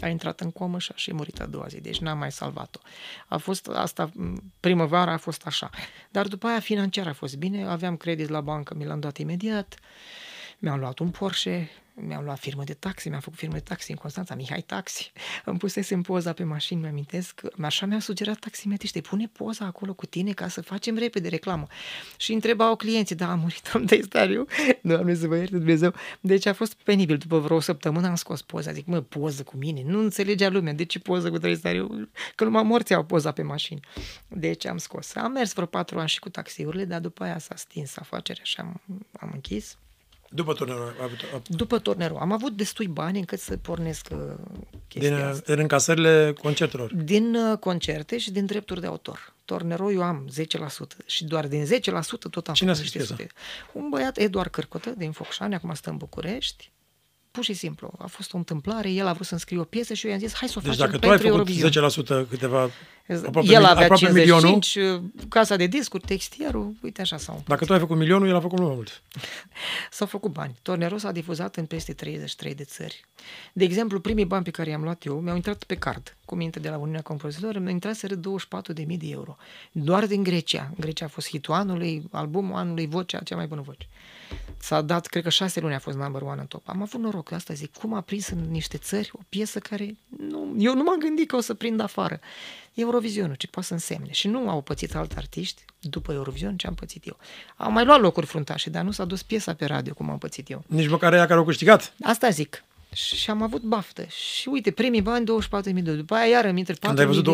[0.00, 1.80] a intrat în comă și a și murit a doua zi.
[1.80, 2.78] Deci n-am mai salvat-o.
[3.28, 4.12] A fost asta,
[4.60, 5.70] primăvara a fost așa.
[6.10, 9.78] Dar după aia financiar a fost bine, aveam credit la bancă, mi l-am dat imediat.
[10.58, 13.96] Mi-am luat un Porsche, mi-am luat firmă de taxi, mi-am făcut firmă de taxi în
[13.96, 15.12] Constanța, Mihai Taxi.
[15.44, 17.40] Îmi pusesem poza pe mașini, mi amintesc.
[17.62, 21.66] Așa mi-a sugerat taximetriște, pune poza acolo cu tine ca să facem repede reclamă.
[22.16, 24.46] Și întrebau clienții, da, a murit am de stariu.
[24.82, 25.94] Doamne să vă ierte Dumnezeu.
[26.20, 27.16] Deci a fost penibil.
[27.16, 28.72] După vreo săptămână am scos poza.
[28.72, 29.82] Zic, mă, poză cu mine.
[29.82, 30.72] Nu înțelegea lumea.
[30.72, 32.10] De ce poză cu stariu?
[32.34, 33.80] Că numai morți au poza pe mașini.
[34.28, 35.14] Deci am scos.
[35.14, 38.60] Am mers vreo patru ani și cu taxiurile, dar după aia s-a stins afacerea și
[38.60, 38.80] am,
[39.20, 39.76] am închis.
[40.30, 40.94] După turnerul?
[41.46, 42.16] După turnerul.
[42.16, 44.18] Am avut destui bani încât să pornesc uh,
[44.88, 45.52] chestia din, asta.
[45.52, 46.94] Din încasările concertelor?
[46.94, 49.34] Din uh, concerte și din drepturi de autor.
[49.44, 50.28] Tornerou eu am
[51.02, 51.68] 10% și doar din 10%
[52.30, 53.26] tot am Cine făcut niște
[53.72, 56.70] Un băiat, Eduard Cărcotă, din Focșani, acum stă în București,
[57.30, 57.92] pur și simplu.
[57.98, 60.34] A fost o întâmplare, el a vrut să-mi scrie o piesă și eu i-am zis,
[60.34, 62.24] hai să o deci facem dacă tu ai făcut Eurovision.
[62.24, 62.70] 10% câteva,
[63.08, 67.72] aproape, el avea aproape 55, milionul, casa de discuri, textierul, uite așa s-au Dacă tu
[67.72, 69.02] ai făcut milionul, el a făcut mai mult.
[69.90, 70.54] S-au făcut bani.
[70.62, 73.04] Torneros s-a difuzat în peste 33 de țări.
[73.52, 76.58] De exemplu, primii bani pe care i-am luat eu mi-au intrat pe card, cu minte
[76.58, 79.36] de la Uniunea Compozitorilor, mi-au intrat să 24.000 de euro.
[79.72, 80.72] Doar din Grecia.
[80.80, 83.88] Grecia a fost hitul anului, albumul anului, vocea, cea mai bună voce.
[84.56, 86.68] S-a dat, cred că șase luni a fost number one în top.
[86.68, 89.96] Am avut noroc, asta zic, cum a prins în niște țări o piesă care
[90.28, 92.20] nu, eu nu m-am gândit că o să prind afară.
[92.76, 94.12] Eurovizionul, ce poate să însemne.
[94.12, 97.16] Și nu au pățit alți artiști după Eurovision ce am pățit eu.
[97.56, 100.50] Au mai luat locuri fruntașe, dar nu s-a dus piesa pe radio cum am pățit
[100.50, 100.64] eu.
[100.66, 101.92] Nici măcar ea care au câștigat.
[102.02, 102.64] Asta zic.
[102.92, 104.04] Și am avut baftă.
[104.04, 105.92] Și uite, primii bani 24.000 de euro.
[105.92, 107.24] După aia iară mi 4.000 Când ai văzut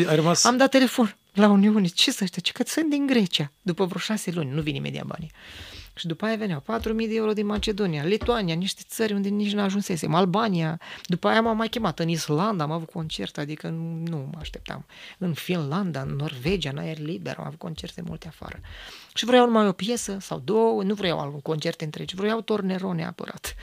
[0.00, 0.44] 24.000, ai rămas...
[0.44, 1.86] Am dat telefon la Uniune.
[1.86, 2.42] Ce să ăștia?
[2.44, 3.52] Ce că sunt din Grecia.
[3.62, 4.50] După vreo șase luni.
[4.50, 5.30] Nu vin imediat banii.
[5.98, 9.60] Și după aia veneau 4.000 de euro din Macedonia, Lituania, niște țări unde nici nu
[9.60, 10.80] ajunsesem, Albania.
[11.04, 14.86] După aia m-am mai chemat în Islanda, am avut concert, adică nu mă așteptam.
[15.18, 18.60] În Finlanda, în Norvegia, în aer liber, am avut concerte multe afară.
[19.14, 23.54] Și vreau numai o piesă sau două, nu vreau un concert întregi, vreau Tornero neapărat.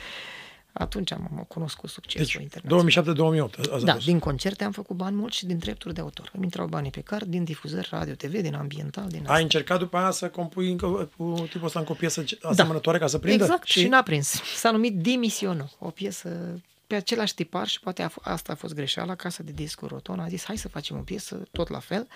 [0.78, 3.49] Atunci am cunoscut succesul deci, internațional.
[3.80, 3.84] 2007-2008.
[3.84, 6.30] Da, din concerte am făcut bani mulți și din drepturi de autor.
[6.34, 9.97] Îmi intrau banii pe card, din difuzări radio, TV, din ambiental, din Ai încercat după
[9.97, 12.49] aia să compui încă, cu tipul ăsta încă o piesă da.
[12.49, 13.03] asemănătoare da.
[13.03, 13.43] ca să prindă?
[13.43, 14.41] Exact, și, și n-a prins.
[14.55, 18.73] S-a numit Dimisionul, o piesă pe același tipar și poate a f- asta a fost
[18.73, 22.07] greșeala, Casa de Discuri Roton a zis hai să facem o piesă tot la fel.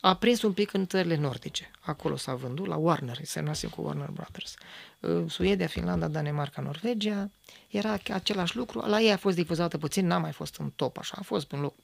[0.00, 1.70] A prins un pic în țările nordice.
[1.80, 4.54] Acolo s-a vândut, la Warner, se semnase cu Warner Brothers.
[5.00, 7.30] Uh, Suedia, Finlanda, Danemarca, Norvegia,
[7.68, 8.78] era același lucru.
[8.78, 11.60] La ei a fost difuzată puțin, n-a mai fost în top așa, a fost în
[11.60, 11.78] loc 40-50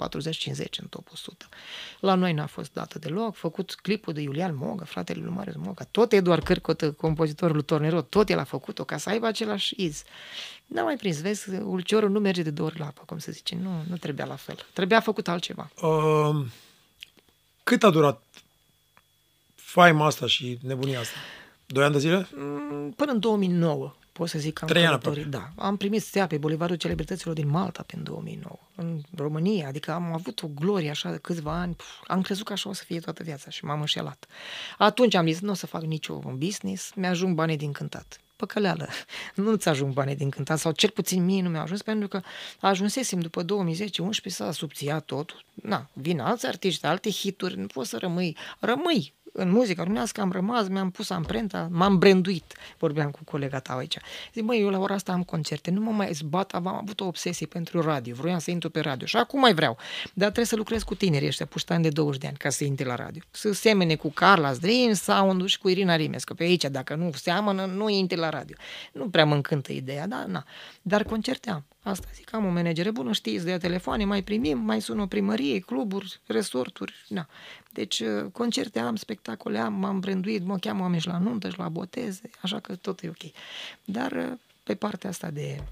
[0.80, 1.48] în top 100.
[2.00, 5.84] La noi n-a fost dată deloc, făcut clipul de Iulian Moga, fratele lui Marius Moga,
[5.90, 10.02] tot Eduard Cârcotă, compozitorul lui Tornero, tot el a făcut-o ca să aibă același iz.
[10.68, 13.56] N-a mai prins, vezi, ulciorul nu merge de două ori la apă, cum se zice,
[13.62, 14.66] nu, nu trebuia la fel.
[14.72, 15.70] Trebuia făcut altceva.
[15.82, 16.46] Uh,
[17.64, 18.22] cât a durat
[19.54, 21.16] faima asta și nebunia asta?
[21.66, 22.28] Doi ani de zile?
[22.34, 25.26] Mm, Până în 2009, pot să zic că am Trei ani călătorit.
[25.26, 29.92] Da, am primit stea pe Bulevardul Celebrităților din Malta pe în 2009, în România, adică
[29.92, 32.84] am avut o glorie așa de câțiva ani, pf, am crezut că așa o să
[32.84, 34.26] fie toată viața și m-am înșelat.
[34.78, 38.20] Atunci am zis, nu o să fac niciun business, mi-ajung banii din cântat.
[38.38, 38.88] Păcăleală,
[39.34, 42.20] nu-ți ajung banii din cântat, sau cel puțin mie nu mi-a ajuns, pentru că
[42.60, 43.46] ajunsesem după 2010-11
[44.26, 45.44] s-a subțiat totul.
[45.54, 48.36] Na, vin alți artiști, alte hituri, nu poți să rămâi.
[48.58, 52.54] Rămâi, în muzica românească am rămas, mi-am pus amprenta, m-am branduit.
[52.78, 53.98] Vorbeam cu colega ta aici.
[54.34, 57.04] Zic, măi, eu la ora asta am concerte, nu mă mai zbat, am avut o
[57.04, 59.76] obsesie pentru radio, vroiam să intru pe radio și acum mai vreau.
[60.04, 62.86] Dar trebuie să lucrez cu tinerii ăștia, puștani de 20 de ani, ca să intri
[62.86, 63.22] la radio.
[63.30, 66.34] Să semene cu Carla Dream, sound și cu Irina Rimescu.
[66.34, 68.56] Pe aici, dacă nu seamănă, nu intri la radio.
[68.92, 70.44] Nu prea mă încântă ideea, dar na.
[70.82, 71.64] Dar concerte am.
[71.82, 75.58] Asta zic, am o managere bună, știți, de telefoane, mai primim, mai sună o primărie,
[75.58, 77.26] cluburi, resorturi, na.
[77.72, 81.58] Deci, uh, concerte am, spectacole am, m-am branduit, mă cheamă oameni și la nuntă și
[81.58, 83.32] la boteze, așa că tot e ok.
[83.84, 85.62] Dar uh, pe partea asta de,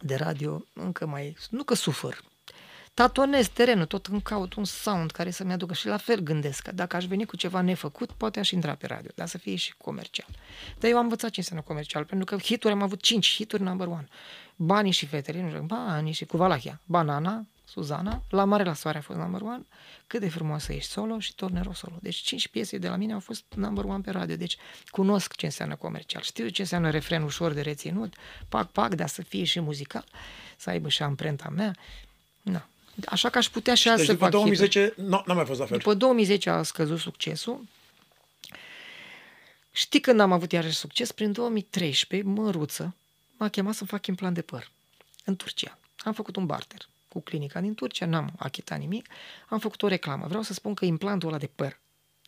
[0.00, 2.22] de radio, încă mai, nu că sufăr,
[2.94, 6.72] tatonez terenul, tot îmi caut un sound care să-mi aducă și la fel gândesc că
[6.72, 9.74] dacă aș veni cu ceva nefăcut, poate aș intra pe radio, dar să fie și
[9.76, 10.28] comercial.
[10.78, 13.86] Dar eu am învățat ce înseamnă comercial, pentru că hituri am avut 5 hituri number
[13.86, 14.08] one.
[14.56, 18.98] Banii și fetele, nu știu, banii și cu Valahia, Banana, Suzana, La Mare la Soare
[18.98, 19.66] a fost number one,
[20.06, 21.98] Cât de frumoasă ești solo și Tornero solo.
[22.00, 24.56] Deci cinci piese de la mine au fost number one pe radio, deci
[24.88, 28.14] cunosc ce înseamnă comercial, știu ce înseamnă refren ușor de reținut,
[28.48, 30.04] pac, pac, dar să fie și muzical,
[30.56, 31.74] să aibă și amprenta mea.
[32.42, 32.68] Na.
[33.06, 34.56] Așa că aș putea și azi Deci să după fac hituri.
[34.56, 35.78] 2010 nu, n-a mai fost la fel.
[35.78, 37.64] După 2010 a scăzut succesul.
[39.72, 41.12] Știi când am avut iarăși succes?
[41.12, 42.94] Prin 2013, măruță
[43.36, 44.70] m-a chemat să fac implant de păr
[45.24, 45.78] în Turcia.
[45.98, 49.08] Am făcut un barter cu clinica din Turcia, n-am achitat nimic,
[49.48, 50.26] am făcut o reclamă.
[50.26, 51.80] Vreau să spun că implantul ăla de păr,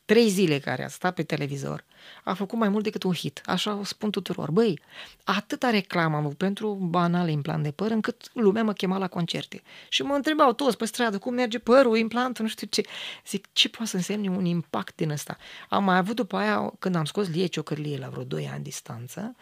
[0.05, 1.85] trei zile care a stat pe televizor,
[2.25, 3.41] a făcut mai mult decât un hit.
[3.45, 4.51] Așa o spun tuturor.
[4.51, 4.81] Băi,
[5.25, 9.63] atâta reclamă am avut pentru banal implant de păr, încât lumea mă chema la concerte.
[9.89, 12.83] Și mă întrebau toți pe stradă, cum merge părul, implantul, nu știu ce.
[13.27, 15.37] Zic, ce poate să însemne un impact din ăsta?
[15.69, 19.37] Am mai avut după aia, când am scos Lie Ciocărlie la vreo 2 ani distanță,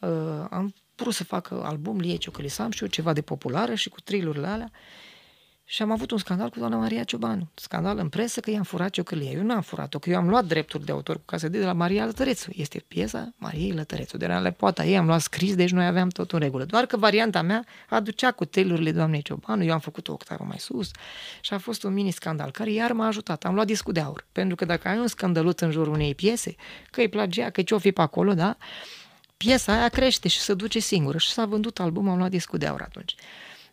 [0.00, 3.74] uh, am vrut să fac album Lie Ciocărlie, să am și eu ceva de populară
[3.74, 4.70] și cu trilurile alea.
[5.68, 7.48] Și am avut un scandal cu doamna Maria Ciobanu.
[7.54, 9.30] Scandal în presă că i-am furat ciocălia.
[9.30, 12.04] Eu n-am furat-o, că eu am luat drepturi de autor cu casă de la Maria
[12.04, 12.50] Lătărețu.
[12.54, 14.16] Este piesa Mariei Lătărețu.
[14.16, 16.64] De la lepoata ei am luat scris, deci noi aveam tot în regulă.
[16.64, 20.58] Doar că varianta mea aducea cu telurile doamnei Ciobanu, eu am făcut o octavă mai
[20.58, 20.90] sus
[21.40, 23.44] și a fost un mini scandal care iar m-a ajutat.
[23.44, 24.26] Am luat discul de aur.
[24.32, 26.54] Pentru că dacă ai un scandalut în jurul unei piese,
[26.90, 28.56] că îi plagea, că ce-o fi pe acolo, da?
[29.36, 32.66] Piesa aia crește și se duce singură și s-a vândut albumul, am luat discul de
[32.66, 33.14] aur atunci.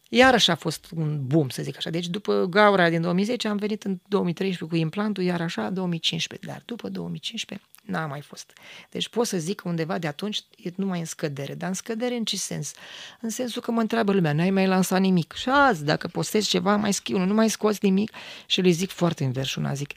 [0.10, 1.90] Iarăși a fost un boom, să zic așa.
[1.90, 6.48] Deci după gaura din 2010 am venit în 2013 cu implantul, iar așa 2015.
[6.48, 8.54] Dar după 2015 n-a mai fost.
[8.90, 11.54] Deci pot să zic că undeva de atunci e numai în scădere.
[11.56, 12.74] Dar în scădere în ce sens?
[13.22, 15.34] În sensul că mă întreabă lumea, n-ai mai lansat nimic.
[15.34, 18.12] Și azi, dacă postezi ceva, mai schiu, nu mai scoți nimic.
[18.46, 19.92] Și le zic foarte invers una, zic,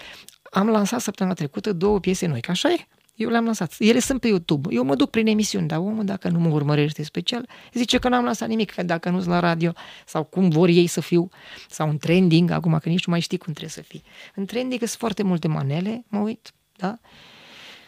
[0.50, 2.86] am lansat săptămâna trecută două piese noi, că așa e.
[3.16, 3.74] Eu le-am lansat.
[3.78, 4.74] Ele sunt pe YouTube.
[4.74, 8.24] Eu mă duc prin emisiuni, dar omul, dacă nu mă urmărește special, zice că n-am
[8.24, 9.72] lansat nimic, că dacă nu-s la radio,
[10.06, 11.28] sau cum vor ei să fiu,
[11.68, 14.02] sau în trending, acum că nici nu mai știi cum trebuie să fii.
[14.34, 16.98] În trending sunt foarte multe manele, mă uit, da?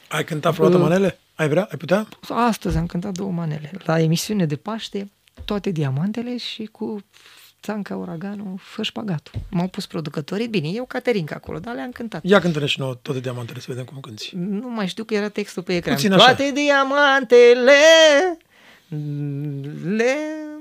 [0.09, 1.18] Ai cântat vreodată Uh, manele?
[1.35, 1.62] Ai vrea?
[1.70, 2.09] Ai putea?
[2.29, 3.70] Astăzi am cântat două manele.
[3.85, 5.11] La emisiune de Paște,
[5.45, 7.03] toate diamantele și cu
[7.63, 9.41] Țanca Uraganu, fă șpagatul.
[9.51, 12.25] M-au pus producătorii, bine, eu Caterinca acolo, dar le-am cântat.
[12.25, 14.31] Ia cântă și nouă toate diamantele să vedem cum cânti.
[14.37, 15.95] Nu mai știu că era textul pe ecran.
[15.95, 16.25] Puțin așa.
[16.25, 17.73] Toate diamantele
[19.85, 20.15] le...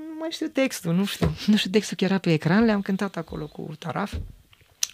[0.08, 1.34] Nu mai știu textul, nu știu.
[1.46, 4.14] Nu știu textul că era pe ecran, le-am cântat acolo cu taraf.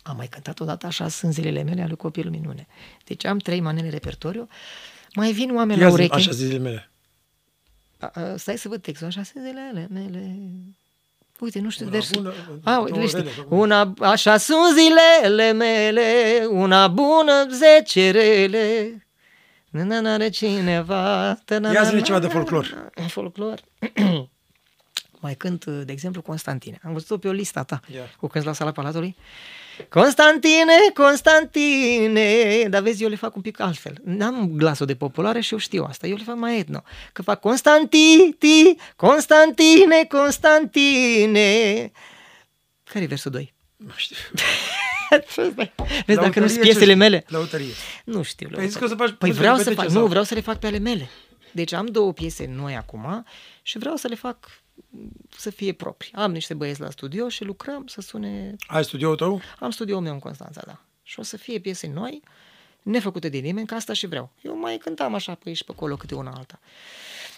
[0.03, 2.67] Am mai cântat odată așa sunt zilele mele ale copilul minune.
[3.05, 4.49] Deci am trei manele repertoriu.
[5.15, 6.15] Mai vin oameni Ia la zi, ureche.
[6.15, 6.91] așa zilele mele.
[7.99, 9.07] A, a, stai să văd textul.
[9.07, 10.37] Așa sunt zilele mele.
[11.45, 12.23] Uite, nu știu Una versul.
[12.23, 12.35] bună,
[12.65, 13.19] A, două le știi.
[13.19, 13.59] rele, sau cum?
[13.59, 16.03] Una, așa sunt zilele mele,
[16.51, 18.99] una bună, zece rele.
[19.71, 21.39] Nu n-are cineva.
[21.73, 22.91] Ia zi-ne ceva de folclor.
[23.09, 23.61] Folclor.
[25.21, 26.79] mai cânt, de exemplu, Constantine.
[26.83, 28.01] Am văzut-o pe o lista ta, Ia.
[28.19, 29.17] cu când la sala Palatului.
[29.89, 34.01] Constantine, Constantine, dar vezi, eu le fac un pic altfel.
[34.05, 36.83] N-am glasul de populare și eu știu asta, eu le fac mai etno.
[37.13, 41.91] Că fac Constanti, ti, Constantine, Constantine.
[42.85, 43.55] Care e versul 2?
[43.77, 44.17] Nu știu.
[46.07, 47.25] Vezi, dacă nu sunt piesele mele.
[47.29, 47.73] Lăutărie.
[48.05, 48.49] Nu știu.
[48.49, 49.11] Păi zici că o să faci...
[49.11, 50.09] Păi o să vreau să repete fac, ce nu, sau?
[50.09, 51.11] vreau să le fac pe ale mele.
[51.53, 53.27] Deci am două piese noi acum
[53.63, 54.64] și vreau să le fac
[55.37, 56.13] să fie proprii.
[56.13, 58.57] Am niște băieți la studio și lucrăm să sune...
[58.67, 59.41] Ai studioul tău?
[59.59, 60.81] Am studioul meu în Constanța, da.
[61.03, 62.23] Și o să fie piese noi,
[62.83, 64.33] nefăcute de nimeni, că asta și vreau.
[64.41, 66.61] Eu mai cântam așa pe aici și pe acolo câte una alta.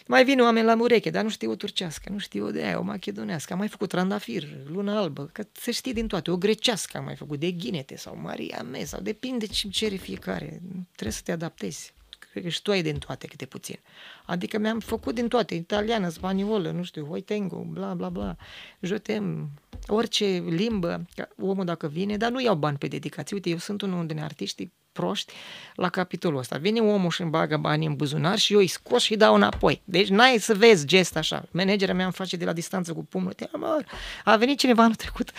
[0.07, 2.79] Mai vin oameni la ureche, dar nu știu o turcească, nu știu o de aia,
[2.79, 3.53] o machedonească.
[3.53, 6.31] Am mai făcut trandafir, lună albă, că se știe din toate.
[6.31, 10.63] O grecească am mai făcut, de ghinete sau Maria Me, sau depinde ce cere fiecare.
[10.93, 11.95] Trebuie să te adaptezi.
[12.37, 13.79] Cred că și tu ai din toate câte puțin.
[14.25, 18.37] Adică mi-am făcut din toate, italiană, spaniolă, nu știu, hoitengo, bla, bla, bla,
[18.81, 19.51] jotem,
[19.87, 23.35] orice limbă, că omul dacă vine, dar nu iau bani pe dedicații.
[23.35, 25.33] Uite, eu sunt unul din artiștii proști
[25.75, 26.57] la capitolul ăsta.
[26.57, 29.35] Vine omul și îmi bagă banii în buzunar și eu îi scos și îi dau
[29.35, 29.83] înapoi.
[29.85, 31.49] Deci n-ai să vezi gest așa.
[31.51, 33.33] Managerea mea îmi face de la distanță cu pumnul.
[33.33, 33.87] Te amor.
[34.25, 35.31] A venit cineva anul trecut,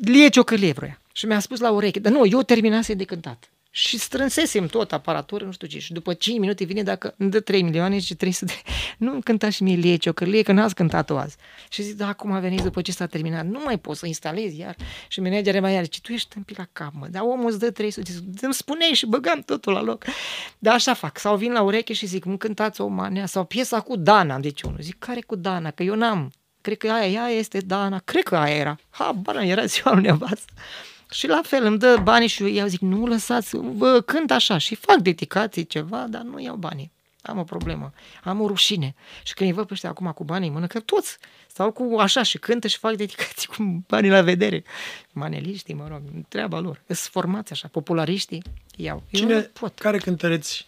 [0.00, 1.00] lie ciocălie vroia.
[1.12, 3.50] Și mi-a spus la ureche, dar nu, eu terminase de cântat.
[3.78, 5.78] Și strânsesem tot aparatură, nu știu ce.
[5.78, 8.70] Și după 5 minute vine dacă îmi dă 3 milioane și 300 de...
[9.04, 11.36] Nu îmi cânta și mie lie ciocălie, că n-ați cântat-o azi.
[11.68, 13.46] Și zic, da, acum a venit după ce s-a terminat.
[13.46, 14.76] Nu mai pot să instalezi iar.
[15.08, 17.06] Și managerul mai iar, zice, tu ești tâmpit la cap, mă.
[17.10, 18.12] Dar omul îți dă 300.
[18.12, 20.04] Zic, îmi spuneai și băgam totul la loc.
[20.58, 21.18] Dar așa fac.
[21.18, 24.38] Sau vin la ureche și zic, îmi cântați o manea sau piesa cu Dana.
[24.38, 24.78] Deci unul.
[24.80, 25.70] Zic, care cu Dana?
[25.70, 26.32] Că eu n-am.
[26.60, 27.98] Cred că aia, aia este Dana.
[27.98, 28.76] Cred că aia era.
[28.90, 30.52] Ha, bana, era ziua lui nevastă.
[31.10, 34.74] Și la fel, îmi dă banii și eu zic, nu lăsați, vă cânt așa și
[34.74, 36.90] fac dedicații ceva, dar nu iau banii.
[37.22, 37.92] Am o problemă,
[38.24, 38.94] am o rușine.
[39.22, 41.96] Și când îi văd pe ăștia acum cu banii în mână, că toți stau cu
[41.98, 44.64] așa și cântă și fac dedicații cu banii la vedere.
[45.12, 46.80] Maneliștii, mă rog, treaba lor.
[46.86, 48.42] Sunt formați așa, populariștii
[48.76, 49.02] iau.
[49.10, 49.78] Eu nu Cine, pot.
[49.78, 50.66] care cântăreți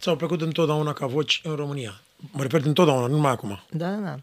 [0.00, 2.00] ți-au plăcut întotdeauna ca voci în România?
[2.30, 3.62] Mă refer întotdeauna, nu numai acum.
[3.70, 4.16] Da, da, da.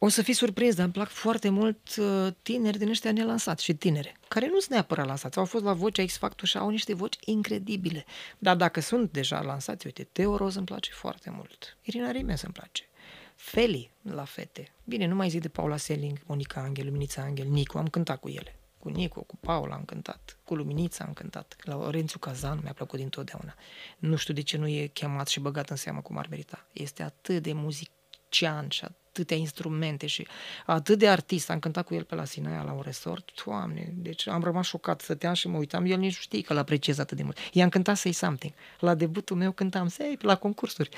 [0.00, 3.74] O să fii surprins, dar îmi plac foarte mult uh, tineri din ăștia nelansați și
[3.74, 5.38] tinere, care nu sunt neapărat lansați.
[5.38, 8.04] Au fost la Vocea X Factor și au niște voci incredibile.
[8.38, 11.76] Dar dacă sunt deja lansați, uite, Teo Roz îmi place foarte mult.
[11.82, 12.88] Irina Rimes îmi place.
[13.34, 14.72] Feli la fete.
[14.84, 18.28] Bine, nu mai zic de Paula Selling, Monica Angel, Luminița Angel, Nicu, am cântat cu
[18.28, 18.58] ele.
[18.78, 22.98] Cu Nicu, cu Paula am cântat, cu Luminița am cântat, la Orențiu Cazan mi-a plăcut
[22.98, 23.54] dintotdeauna.
[23.98, 26.66] Nu știu de ce nu e chemat și băgat în seamă cum ar merita.
[26.72, 28.84] Este atât de muzician și
[29.18, 30.26] atâtea instrumente și
[30.66, 31.50] atât de artist.
[31.50, 33.30] Am cântat cu el pe la Sinaia la un resort.
[33.44, 35.84] Doamne, deci am rămas șocat, stăteam și mă uitam.
[35.84, 37.38] El nici nu știe că l apreciez atât de mult.
[37.52, 38.52] I-am cântat Say Something.
[38.78, 40.88] La debutul meu cântam Say la concursuri.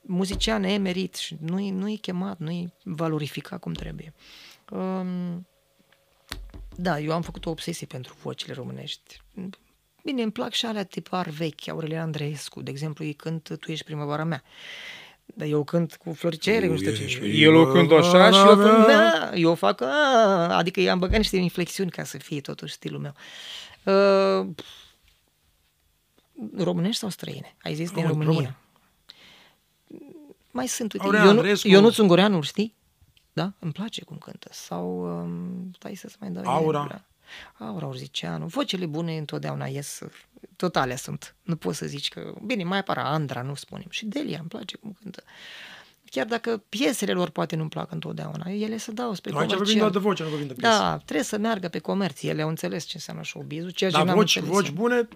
[0.00, 4.14] Muzician emerit și nu-i, nu-i chemat, nu-i valorificat cum trebuie.
[4.70, 5.46] Um,
[6.76, 9.20] da, eu am făcut o obsesie pentru vocile românești.
[10.04, 13.84] Bine, îmi plac și alea tipar vechi, Aurelia Andreescu, de exemplu, ei cânt Tu ești
[13.84, 14.42] primăvara mea.
[15.34, 17.02] Dar eu cânt cu floricele, Tu nu știu ce.
[17.02, 19.18] ești El o cânt așa și eu, primăvara fac, mea.
[19.30, 19.86] da, eu fac, a,
[20.56, 23.14] adică i-am băgat niște inflexiuni ca să fie totuși stilul meu.
[23.82, 24.46] Uh,
[26.56, 27.56] românești sau străine?
[27.62, 28.56] Ai zis din Români, România.
[29.88, 30.12] români.
[30.50, 31.68] Mai sunt, uite, Aurelia Ionu, Andreescu.
[31.68, 32.74] Ionuț Ungureanu, știi?
[33.32, 33.52] Da?
[33.58, 34.48] Îmi place cum cântă.
[34.52, 36.44] Sau, um, stai să-ți mai dau...
[36.46, 36.78] Aura.
[36.82, 37.04] exemple.
[37.58, 38.46] Aura Urziceanu.
[38.46, 40.00] Vocele bune întotdeauna ies,
[40.56, 41.34] totale sunt.
[41.42, 42.34] Nu poți să zici că...
[42.46, 43.86] Bine, mai apare Andra, nu spunem.
[43.90, 45.22] Și Delia îmi place cum cântă.
[46.10, 49.78] Chiar dacă piesele lor poate nu-mi plac întotdeauna, ele se dau spre Aici vorbim comercial.
[49.78, 50.76] doar de voce, nu vorbim de piesă.
[50.78, 52.22] Da, trebuie să meargă pe comerț.
[52.22, 54.74] Ele au înțeles ce înseamnă showbiz-ul, ceea ce Dar n-am voci, înțeles voci eu.
[54.74, 55.08] bune,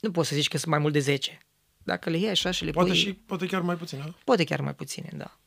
[0.00, 1.38] Nu poți să zici că sunt mai mult de 10.
[1.82, 2.98] Dacă le iei așa și le poate pui...
[2.98, 4.14] și poate chiar mai puțin, da?
[4.24, 5.38] Poate chiar mai puține, da.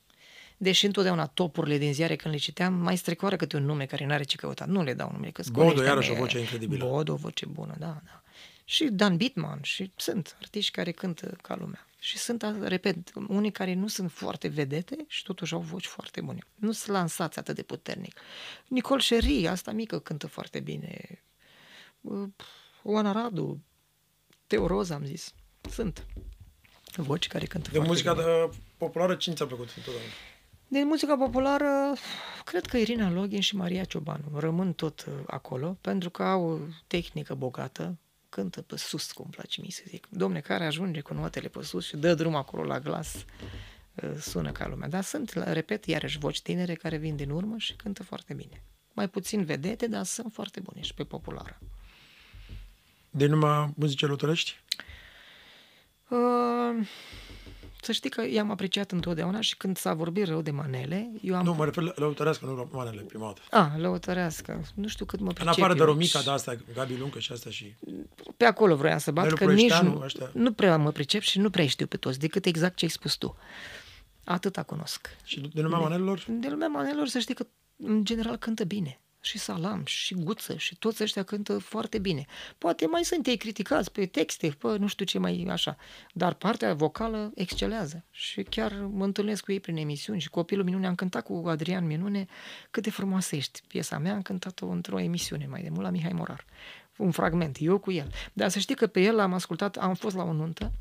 [0.58, 4.24] Deși întotdeauna topurile din ziare când le citeam, mai strecoară câte un nume care n-are
[4.24, 4.66] ce căuta.
[4.66, 6.86] Nu le dau numele, că Bodo, iarăși o voce incredibilă.
[6.86, 8.22] Bodo, o voce bună, da, da.
[8.66, 11.88] Și Dan Bitman și sunt artiști care cântă ca lumea.
[12.00, 16.40] Și sunt, repet, unii care nu sunt foarte vedete și totuși au voci foarte bune.
[16.56, 18.20] Nu sunt lansați atât de puternic.
[18.68, 21.22] Nicol Sherry, asta mică, cântă foarte bine.
[22.02, 22.30] Uh,
[22.84, 23.64] Oana Radu,
[24.48, 25.34] Teo Roz, am zis.
[25.72, 26.06] Sunt
[26.96, 28.26] voci care cântă De foarte muzica bine.
[28.26, 30.12] de, populară, cine ți-a plăcut întotdeauna?
[30.68, 31.94] Din muzica populară,
[32.46, 36.58] cred că Irina Login și Maria Ciobanu rămân tot uh, acolo, pentru că au o
[36.88, 37.98] tehnică bogată,
[38.30, 40.08] cântă pe sus, cum îmi place mie să zic.
[40.10, 44.52] Domne, care ajunge cu notele pe sus și dă drum acolo la glas, uh, sună
[44.52, 44.88] ca lumea.
[44.88, 48.64] Dar sunt, la- repet, iarăși voci tinere care vin din urmă și cântă foarte bine.
[48.94, 51.60] Mai puțin vedete, dar sunt foarte bune și pe populară.
[53.10, 54.60] De numai muzice lăutărești?
[56.10, 56.88] Uh,
[57.82, 61.46] să știi că i-am apreciat întotdeauna și când s-a vorbit rău de manele, eu am...
[61.46, 63.42] Nu, mă refer la lăutărească, nu la manele, prima dată.
[63.50, 64.62] A, lăutărească.
[64.76, 65.86] Nu știu cât mă În pricep afară de eu.
[65.86, 67.76] Romica, de asta, Gabi Luncă și asta și...
[68.38, 70.30] Pe acolo vroiam să bat, Nelu că nici Ploieșteanu, nu, ăștia.
[70.34, 73.16] nu prea mă pricep și nu prea știu pe toți, decât exact ce ai spus
[73.16, 73.38] tu.
[74.24, 75.10] Atâta cunosc.
[75.24, 76.26] Și de lumea manelelor?
[76.30, 79.00] De lumea manelor să știi că în general cântă bine.
[79.22, 82.26] Și Salam, și Guță, și toți ăștia cântă foarte bine.
[82.58, 85.78] Poate mai sunt ei criticați pe texte, pe nu știu ce mai așa.
[86.14, 88.06] Dar partea vocală excelează.
[88.12, 91.86] Și chiar mă întâlnesc cu ei prin emisiuni și Copilul Minune am cântat cu Adrian
[91.86, 92.26] Minune
[92.72, 93.62] cât de frumoasă ești.
[93.68, 96.46] Piesa mea am cântat-o într-o emisiune mai de mult la Mihai Morar.
[96.98, 98.12] Un fragment, eu cu el.
[98.34, 100.72] Dar să știi că pe el l-am ascultat, am fost la o nuntă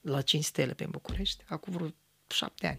[0.00, 1.88] la 5 stele pe București, acum vreo
[2.26, 2.78] șapte ani.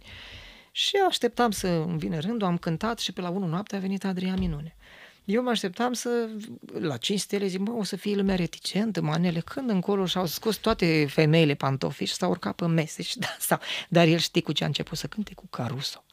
[0.78, 4.06] Și așteptam să îmi vină rândul, am cântat și pe la 1 noapte a venit
[4.06, 4.76] Adrian Minune.
[5.26, 6.30] Eu mă așteptam să,
[6.80, 10.56] la 5 stele, zic, mă, o să fie lumea reticentă, manele, când încolo și-au scos
[10.56, 13.60] toate femeile pantofi și s-au urcat pe mese și da, sau.
[13.90, 15.34] Dar el știi cu ce a început să cânte?
[15.34, 16.04] Cu Caruso.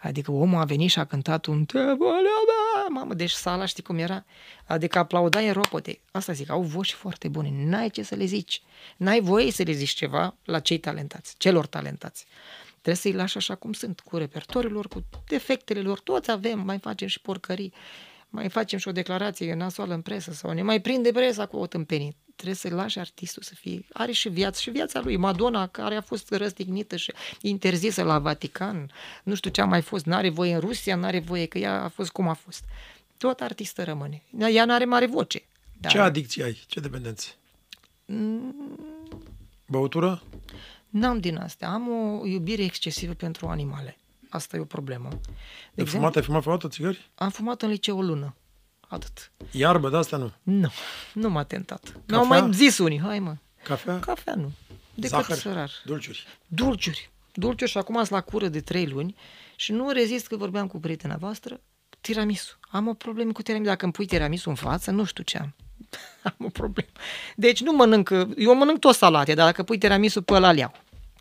[0.00, 3.82] Adică omul a venit și a cântat un te volea mea, mamă, deci sala știi
[3.82, 4.24] cum era?
[4.66, 6.00] Adică aplaudai în ropote.
[6.10, 8.62] Asta zic, au voci foarte bune, n-ai ce să le zici.
[8.96, 12.26] N-ai voie să le zici ceva la cei talentați, celor talentați.
[12.82, 17.08] Trebuie să-i lași așa cum sunt, cu repertoriilor, cu defectele lor, toți avem, mai facem
[17.08, 17.72] și porcării,
[18.28, 21.66] mai facem și o declarație nasoală în presă sau ne mai prinde presa cu o
[21.66, 22.16] tâmpenit.
[22.36, 25.16] Trebuie să lași artistul să fie, are și viață, și viața lui.
[25.16, 28.90] Madonna, care a fost răstignită și interzisă la Vatican,
[29.22, 31.88] nu știu ce a mai fost, n-are voie în Rusia, n-are voie, că ea a
[31.88, 32.64] fost cum a fost.
[33.16, 34.22] Tot artistă rămâne.
[34.52, 35.42] Ea n-are mare voce.
[35.80, 36.64] Dar Ce adicții ai?
[36.66, 37.34] Ce dependențe?
[39.66, 40.22] Băutură?
[40.90, 41.68] N-am din astea.
[41.70, 43.98] Am o iubire excesivă pentru animale.
[44.28, 45.08] Asta e o problemă.
[45.08, 45.16] De
[45.74, 46.16] De exemplu, fumat?
[46.16, 47.10] Ai fumat vreodată țigări?
[47.14, 48.34] am fumat în liceu o lună.
[48.88, 49.32] Atât.
[49.50, 50.32] Iarbă, de asta nu.
[50.42, 50.70] Nu,
[51.14, 51.92] nu m-a tentat.
[52.06, 52.40] Mi-au Cafea?
[52.40, 53.98] mai zis unii, hai mă, Cafea?
[53.98, 54.52] cafea nu.
[54.94, 55.36] Decât Zahăr?
[55.36, 55.70] sărar.
[55.84, 56.26] Dulciuri?
[56.46, 57.10] Dulciuri.
[57.32, 59.14] Dulciuri și acum sunt la cură de trei luni
[59.56, 61.60] și nu rezist că vorbeam cu prietena voastră,
[62.00, 62.58] tiramisu.
[62.70, 63.68] Am o problemă cu tiramisu.
[63.70, 65.54] Dacă îmi pui tiramisu în față, nu știu ce am.
[66.22, 66.90] am o problemă.
[67.36, 70.72] Deci nu mănânc, eu mănânc tot salate, dar dacă pui tiramisu pe ăla iau.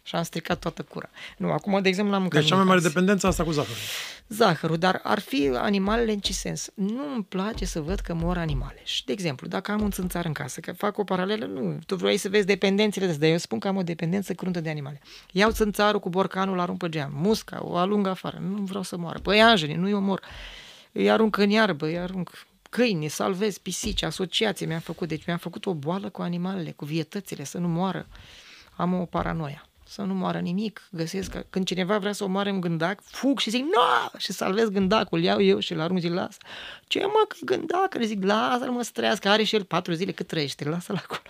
[0.04, 1.10] Și am stricat toată cura.
[1.38, 2.96] Nu, acum, de exemplu, n-am mâncat Deci cea mai mare nimic azi.
[2.96, 3.76] dependență asta cu zahărul.
[4.28, 6.70] Zahărul, dar ar fi animalele în ce sens?
[6.74, 8.82] Nu îmi place să văd că mor animale.
[8.84, 11.96] Și, de exemplu, dacă am un țânțar în casă, că fac o paralelă, nu, tu
[11.96, 15.02] vrei să vezi dependențele de dar eu spun că am o dependență cruntă de animale.
[15.32, 18.98] Iau țânțarul cu borcanul, îl arunc pe geam, musca, o alung afară, nu vreau să
[18.98, 19.20] moară.
[19.20, 20.22] Păianjenii, nu eu mor.
[20.92, 25.08] Îi arunc în iarbă, îi arunc câini, salvez, pisici, asociație mi-am făcut.
[25.08, 28.08] Deci mi-am făcut o boală cu animalele, cu vietățile, să nu moară.
[28.76, 30.88] Am o paranoia să nu moară nimic.
[30.92, 34.20] Găsesc că când cineva vrea să omoare un gândac, fug și zic, nu!
[34.20, 36.38] Și salvez gândacul, iau eu și îl arunc, zic, lasă.
[36.88, 37.94] Ce mă, că gândac?
[37.94, 41.22] Le zic, lasă-l mă să trăiască, are și el patru zile cât trăiește, lasă-l acolo.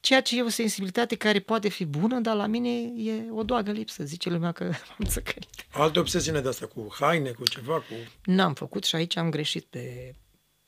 [0.00, 3.70] Ceea ce e o sensibilitate care poate fi bună, dar la mine e o doagă
[3.70, 4.64] lipsă, zice lumea că
[4.98, 5.66] am țăcărit.
[5.72, 7.94] Alte obsesiune de asta cu haine, cu ceva, cu...
[8.24, 10.14] N-am făcut și aici am greșit pe,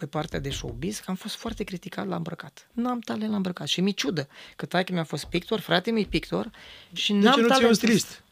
[0.03, 2.69] pe partea de showbiz, că am fost foarte criticat la îmbrăcat.
[2.73, 6.51] N-am talent la îmbrăcat și mi ciudă că taică mi-a fost pictor, frate mi pictor
[6.93, 8.23] și De n-am ce nu ți un talent stilist?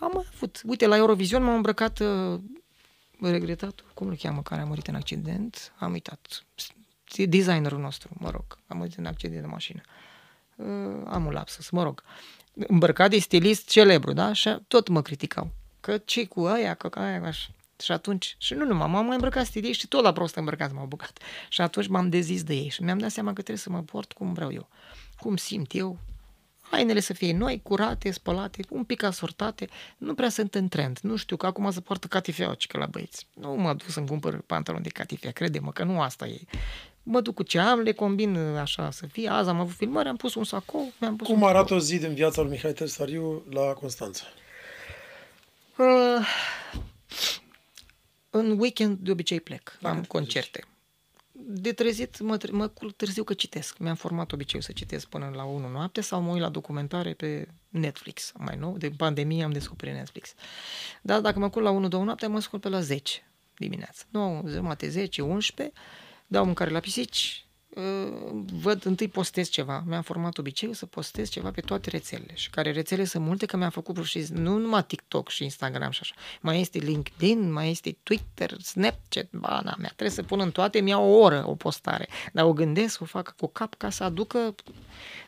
[0.00, 0.60] Am avut.
[0.66, 2.40] Uite, la Eurovision m-am îmbrăcat uh,
[3.20, 6.44] regretat, cum îl cheamă, care a murit în accident, am uitat.
[7.16, 9.80] Designerul nostru, mă rog, a murit în accident de mașină.
[10.56, 10.66] Uh,
[11.06, 12.02] am un lapsus, mă rog.
[12.54, 14.32] Îmbrăcat de stilist celebru, da?
[14.32, 15.50] Și tot mă criticau.
[15.80, 17.48] Că ce cu aia, că aia, așa.
[17.82, 20.86] Și atunci, și nu numai, m-am mai îmbrăcat stilist și tot la prost îmbrăcat m-au
[20.86, 21.18] bucat.
[21.48, 24.12] Și atunci m-am dezis de ei și mi-am dat seama că trebuie să mă port
[24.12, 24.68] cum vreau eu.
[25.18, 25.98] Cum simt eu,
[26.72, 29.68] hainele să fie noi, curate, spălate, un pic asortate,
[29.98, 30.98] nu prea sunt în trend.
[31.02, 33.26] Nu știu că acum se poartă catifea că la băieți.
[33.34, 36.40] Nu mă duc să-mi cumpăr pantaloni de catifea, crede-mă că nu asta e.
[37.02, 39.28] Mă duc cu ce am, le combin așa să fie.
[39.28, 41.98] Azi am avut filmări, am pus un sacou, mi-am pus Cum un arată o zi
[41.98, 44.24] din viața lui Mihai Tersariu la Constanța?
[45.76, 46.26] Uh,
[48.34, 50.64] în weekend de obicei plec, Dacă am te concerte.
[51.32, 53.78] De trezit mă, tre- mă culc târziu că citesc.
[53.78, 57.48] Mi-am format obiceiul să citesc până la 1 noapte sau mă uit la documentare pe
[57.68, 58.32] Netflix.
[58.36, 60.34] Mai nou, de pandemie am descoperit Netflix.
[61.02, 64.04] Dar dacă mă culc la 1-2 noapte, mă scol pe la 10 dimineața.
[64.10, 65.76] 9, jumate, 10, 11,
[66.26, 67.51] dau mâncare la pisici, uh,
[68.52, 69.84] văd, întâi postez ceva.
[69.86, 72.34] Mi-am format obiceiul să postez ceva pe toate rețelele.
[72.34, 75.98] Și care rețele sunt multe, că mi-am făcut și nu numai TikTok și Instagram și
[76.02, 76.14] așa.
[76.40, 79.88] Mai este LinkedIn, mai este Twitter, Snapchat, bana mea.
[79.88, 82.08] Trebuie să pun în toate, mi o oră o postare.
[82.32, 84.54] Dar o gândesc, o fac cu cap ca să aducă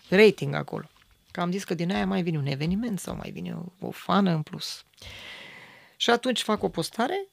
[0.09, 0.89] rating acolo.
[1.31, 3.91] Că am zis că din aia mai vine un eveniment sau mai vine o, o
[3.91, 4.85] fană în plus.
[5.97, 7.27] Și atunci fac o postare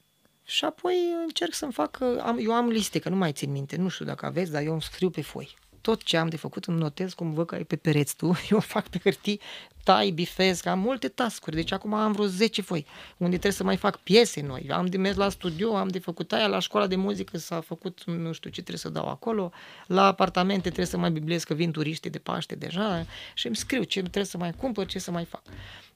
[0.52, 3.88] și apoi încerc să-mi fac, am, eu am liste, că nu mai țin minte, nu
[3.88, 5.56] știu dacă aveți, dar eu îmi scriu pe foi.
[5.80, 8.60] tot ce am de făcut îmi notez cum văd că e pe pereți tu, eu
[8.60, 9.40] fac pe hârtii,
[9.84, 12.86] tai, bifez, am multe tascuri, deci acum am vreo 10 foi,
[13.16, 16.32] unde trebuie să mai fac piese noi, am de mers la studio, am de făcut
[16.32, 19.52] aia, la școala de muzică s-a făcut, nu știu ce trebuie să dau acolo,
[19.86, 23.06] la apartamente trebuie să mai biblez că vin turiști de Paște deja.
[23.34, 25.42] Și îmi scriu ce trebuie să mai cumpăr, ce să mai fac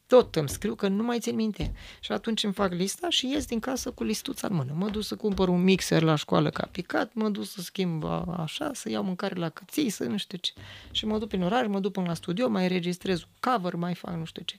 [0.07, 1.72] tot îmi scriu că nu mai țin minte.
[2.00, 4.72] Și atunci îmi fac lista și ies din casă cu listuța în mână.
[4.76, 8.04] Mă duc să cumpăr un mixer la școală ca picat, mă duc să schimb
[8.36, 10.52] așa, să iau mâncare la căței, să nu știu ce.
[10.90, 13.94] Și mă duc prin oraș, mă duc până la studio, mai registrez un cover, mai
[13.94, 14.59] fac nu știu ce.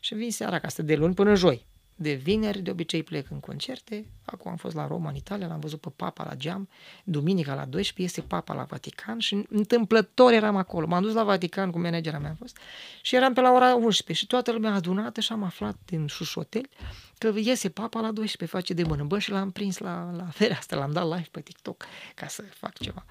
[0.00, 1.68] Și vin seara acasă de luni până joi
[2.02, 4.06] de vineri, de obicei plec în concerte.
[4.24, 6.68] Acum am fost la Roma, în Italia, l-am văzut pe Papa la geam.
[7.04, 10.86] Duminica la 12 este Papa la Vatican și întâmplător eram acolo.
[10.86, 12.58] M-am dus la Vatican cu managera mea fost
[13.02, 16.68] și eram pe la ora 11 și toată lumea adunată și am aflat din șușotel
[17.18, 19.04] că iese Papa la 12, face de mână.
[19.04, 21.84] Bă, și l-am prins la, la fereastră, l-am dat live pe TikTok
[22.14, 23.04] ca să fac ceva.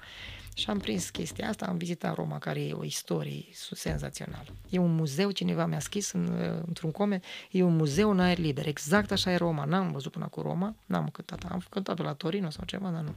[0.54, 4.54] Și am prins chestia asta, am vizitat Roma, care e o istorie senzațională.
[4.68, 8.66] E un muzeu, cineva mi-a scris în, într-un coment, e un muzeu în aer liber.
[8.66, 9.64] Exact așa e Roma.
[9.64, 13.14] N-am văzut până cu Roma, n-am cântat, am cântat la Torino sau ceva, dar nu.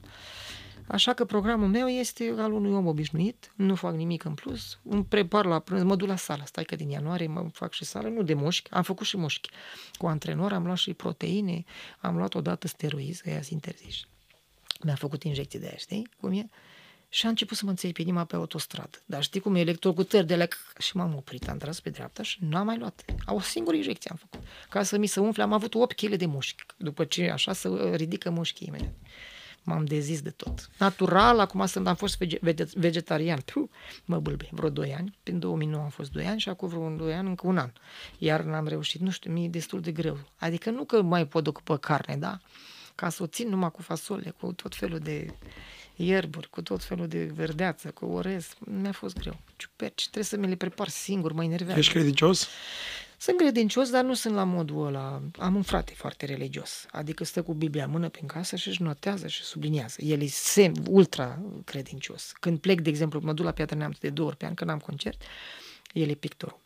[0.87, 5.05] Așa că programul meu este al unui om obișnuit, nu fac nimic în plus, îmi
[5.05, 8.07] prepar la prânz, mă duc la sală, stai că din ianuarie mă fac și sală,
[8.07, 9.49] nu de mușchi, am făcut și mușchi.
[9.93, 11.63] Cu antrenor am luat și proteine,
[11.99, 14.05] am luat odată steroizi, ăia interziși.
[14.83, 16.49] Mi-a făcut injecții de aia, știi cum e?
[17.13, 19.01] Și a început să mă înțeleg pe inima pe autostradă.
[19.05, 22.37] Dar știi cum e electrocutări de lec și m-am oprit, am tras pe dreapta și
[22.41, 23.05] n-am mai luat.
[23.25, 24.47] O singură injecție am făcut.
[24.69, 26.65] Ca să mi se umfle, am avut 8 kg de mușchi.
[26.77, 28.93] După ce așa să ridică mușchii imediat.
[29.63, 30.69] M-am dezis de tot.
[30.77, 32.17] Natural, acum sunt, am fost
[32.73, 33.39] vegetarian.
[33.39, 33.69] Puh,
[34.05, 35.17] mă bâlbe, vreo 2 ani.
[35.23, 37.71] Prin 2009 am fost 2 ani și acum vreo 2 ani încă un an.
[38.17, 40.17] Iar n-am reușit, nu știu, mi-e destul de greu.
[40.37, 42.39] Adică nu că mai pot ocupă carne, da?
[42.95, 45.35] Ca să o țin numai cu fasole, cu tot felul de
[45.95, 48.47] ierburi, cu tot felul de verdeață, cu orez.
[48.59, 49.39] Mi-a fost greu.
[49.55, 51.79] Ciuperci, trebuie să mi le prepar singur, mă enervează.
[51.79, 52.47] Ești credincios?
[53.17, 55.21] Sunt credincios, dar nu sunt la modul ăla.
[55.37, 58.81] Am un frate foarte religios, adică stă cu Biblia în mână prin casă și își
[58.81, 60.01] notează și subliniază.
[60.01, 62.31] El e sem, ultra credincios.
[62.39, 64.69] Când plec, de exemplu, mă duc la Piatra Neamț de două ori pe an, când
[64.69, 65.21] am concert,
[65.93, 66.59] el e pictorul.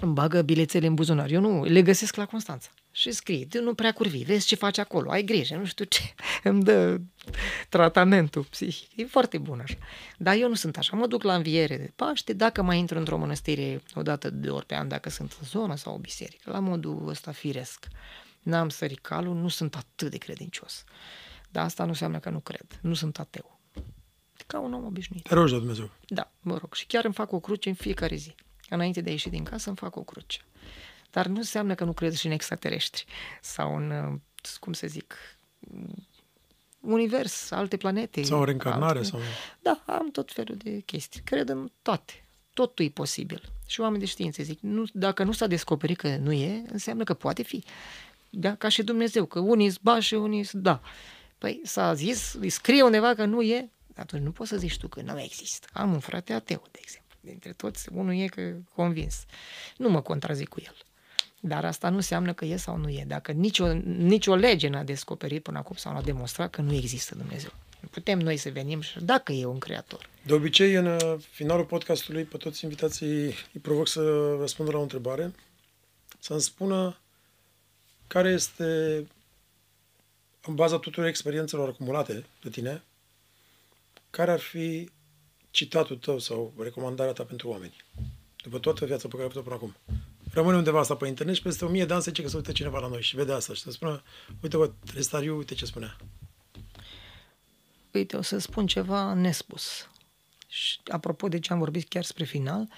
[0.00, 1.30] Îmi bagă bilețele în buzunar.
[1.30, 4.78] Eu nu, le găsesc la Constanța și scrie, tu nu prea curvi, vezi ce faci
[4.78, 6.00] acolo, ai grijă, nu știu ce,
[6.48, 7.00] îmi dă
[7.68, 8.96] tratamentul psihic.
[8.96, 9.76] E foarte bun așa.
[10.16, 10.96] Dar eu nu sunt așa.
[10.96, 14.66] Mă duc la înviere de Paște, dacă mai intru într-o mănăstire o dată de ori
[14.66, 17.86] pe an, dacă sunt în zonă sau o biserică, la modul ăsta firesc.
[18.42, 20.84] N-am sărit calul, nu sunt atât de credincios.
[21.50, 22.66] Dar asta nu înseamnă că nu cred.
[22.80, 23.60] Nu sunt ateu.
[24.46, 25.22] Ca un om obișnuit.
[25.22, 25.90] Te rogi de Dumnezeu.
[26.08, 26.74] Da, mă rog.
[26.74, 28.34] Și chiar îmi fac o cruce în fiecare zi.
[28.68, 30.40] Înainte de a ieși din casă îmi fac o cruce.
[31.10, 33.04] Dar nu înseamnă că nu cred și în extraterestri
[33.40, 34.20] sau în, uh,
[34.60, 35.14] cum să zic,
[36.80, 38.22] univers, alte planete.
[38.22, 38.98] Sau reîncarnare.
[38.98, 39.10] Alte...
[39.10, 39.20] Sau...
[39.60, 41.20] Da, am tot felul de chestii.
[41.20, 42.24] Cred în toate.
[42.54, 43.52] Totul e posibil.
[43.66, 47.14] Și oamenii de știință zic, nu, dacă nu s-a descoperit că nu e, înseamnă că
[47.14, 47.64] poate fi.
[48.30, 48.54] Da?
[48.54, 50.80] Ca și Dumnezeu, că unii sunt și unii sunt da.
[51.38, 54.88] Păi s-a zis, îi scrie undeva că nu e, atunci nu poți să zici tu
[54.88, 55.66] că nu există.
[55.72, 57.16] Am un frate ateu, de exemplu.
[57.20, 59.24] Dintre toți, unul e că convins.
[59.76, 60.76] Nu mă contrazic cu el.
[61.40, 63.04] Dar asta nu înseamnă că e sau nu e.
[63.06, 67.50] Dacă nicio, nicio lege n-a descoperit până acum sau n-a demonstrat că nu există Dumnezeu.
[67.90, 70.08] Putem noi să venim și dacă e un creator.
[70.26, 74.82] De obicei, în uh, finalul podcastului, pe toți invitații îi provoc să răspundă la o
[74.82, 75.34] întrebare,
[76.18, 76.98] să-mi spună
[78.06, 78.64] care este,
[80.46, 82.82] în baza tuturor experiențelor acumulate de tine,
[84.10, 84.90] care ar fi
[85.50, 87.76] citatul tău sau recomandarea ta pentru oameni,
[88.42, 89.74] după toată viața pe care ai avut-o până acum
[90.32, 92.36] rămâne undeva asta pe internet și peste o mie de ani se zice că se
[92.36, 94.02] uită cineva la noi și vede asta și să spună,
[94.42, 95.96] uite bă, Trestariu, uite ce spunea.
[97.92, 99.88] Uite, o să spun ceva nespus.
[100.48, 102.68] Și apropo de ce am vorbit chiar spre final,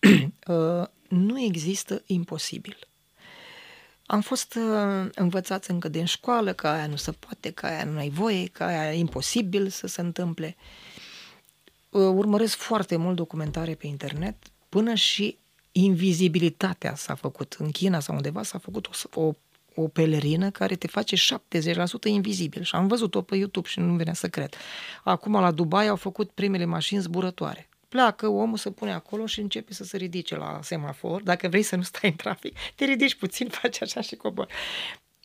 [0.46, 2.78] uh, nu există imposibil.
[4.06, 7.98] Am fost uh, învățați încă din școală că aia nu se poate, că aia nu
[7.98, 10.56] ai voie, că aia e imposibil să se întâmple.
[11.90, 14.36] Uh, urmăresc foarte mult documentare pe internet
[14.68, 15.38] până și
[15.78, 17.56] invizibilitatea s-a făcut.
[17.58, 19.32] În China sau undeva s-a făcut o, o,
[19.74, 21.18] o pelerină care te face 70%
[22.04, 22.62] invizibil.
[22.62, 24.54] Și am văzut-o pe YouTube și nu venea să cred.
[25.04, 27.68] Acum la Dubai au făcut primele mașini zburătoare.
[27.88, 31.22] Pleacă, omul se pune acolo și începe să se ridice la semafor.
[31.22, 34.54] Dacă vrei să nu stai în trafic, te ridici puțin, faci așa și cobori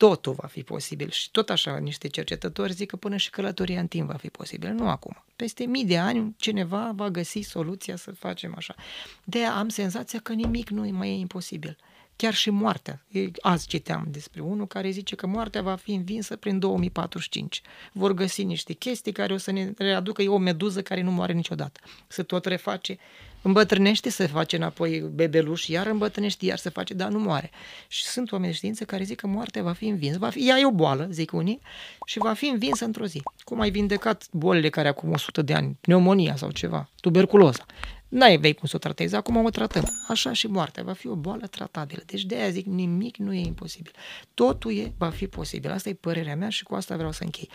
[0.08, 1.10] totul va fi posibil.
[1.10, 4.70] Și tot așa niște cercetători zic că până și călătoria în timp va fi posibil.
[4.70, 5.24] Nu acum.
[5.36, 8.76] Peste mii de ani cineva va găsi soluția să facem așa.
[9.24, 11.78] De am senzația că nimic nu mai e imposibil.
[12.22, 13.06] Chiar și moartea.
[13.42, 17.62] Azi citeam despre unul care zice că moartea va fi învinsă prin 2045.
[17.92, 21.34] Vor găsi niște chestii care o să ne readucă, e o meduză care nu moare
[21.34, 21.80] niciodată.
[22.08, 22.98] Se tot reface
[23.42, 27.50] îmbătrânește, se face înapoi bebeluș, iar îmbătrânește, iar se face, dar nu moare.
[27.88, 30.18] Și sunt oameni de știință care zic că moartea va fi învinsă.
[30.18, 31.62] Va fi, ea e o boală, zic unii,
[32.06, 33.22] și va fi învinsă într-o zi.
[33.44, 37.66] Cum ai vindecat bolile care acum 100 de ani, pneumonia sau ceva, tuberculoza.
[38.12, 39.84] N-ai vei cum să o tratezi, acum o tratăm.
[40.08, 42.02] Așa și moartea va fi o boală tratabilă.
[42.06, 43.92] Deci de aia zic, nimic nu e imposibil.
[44.34, 45.72] Totul e, va fi posibil.
[45.72, 47.50] Asta e părerea mea și cu asta vreau să închei.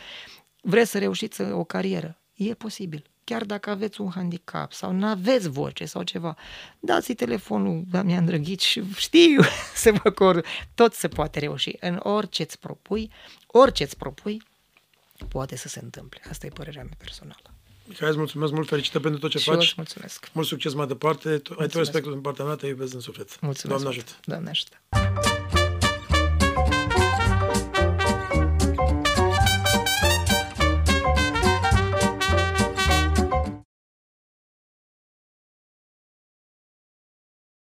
[0.61, 2.19] Vreți să reușiți o carieră?
[2.35, 6.37] E posibil chiar dacă aveți un handicap sau nu aveți voce sau ceva,
[6.81, 9.43] dați-i telefonul Damian Drăghici și știu
[9.83, 11.77] să vă cor, tot se poate reuși.
[11.81, 13.11] În orice îți propui,
[13.47, 14.43] orice îți propui,
[15.29, 16.21] poate să se întâmple.
[16.31, 17.56] Asta e părerea mea personală.
[17.89, 19.75] Mihai, îți mulțumesc mult, felicitări pentru tot ce și faci.
[19.75, 20.29] mulțumesc.
[20.33, 21.29] Mult succes mai departe.
[21.29, 23.41] Ai tot respectul din partea mea, te iubesc în suflet.
[23.41, 23.83] Mulțumesc.
[23.83, 24.13] Doamne ajută.
[24.25, 25.46] Doamne ajută.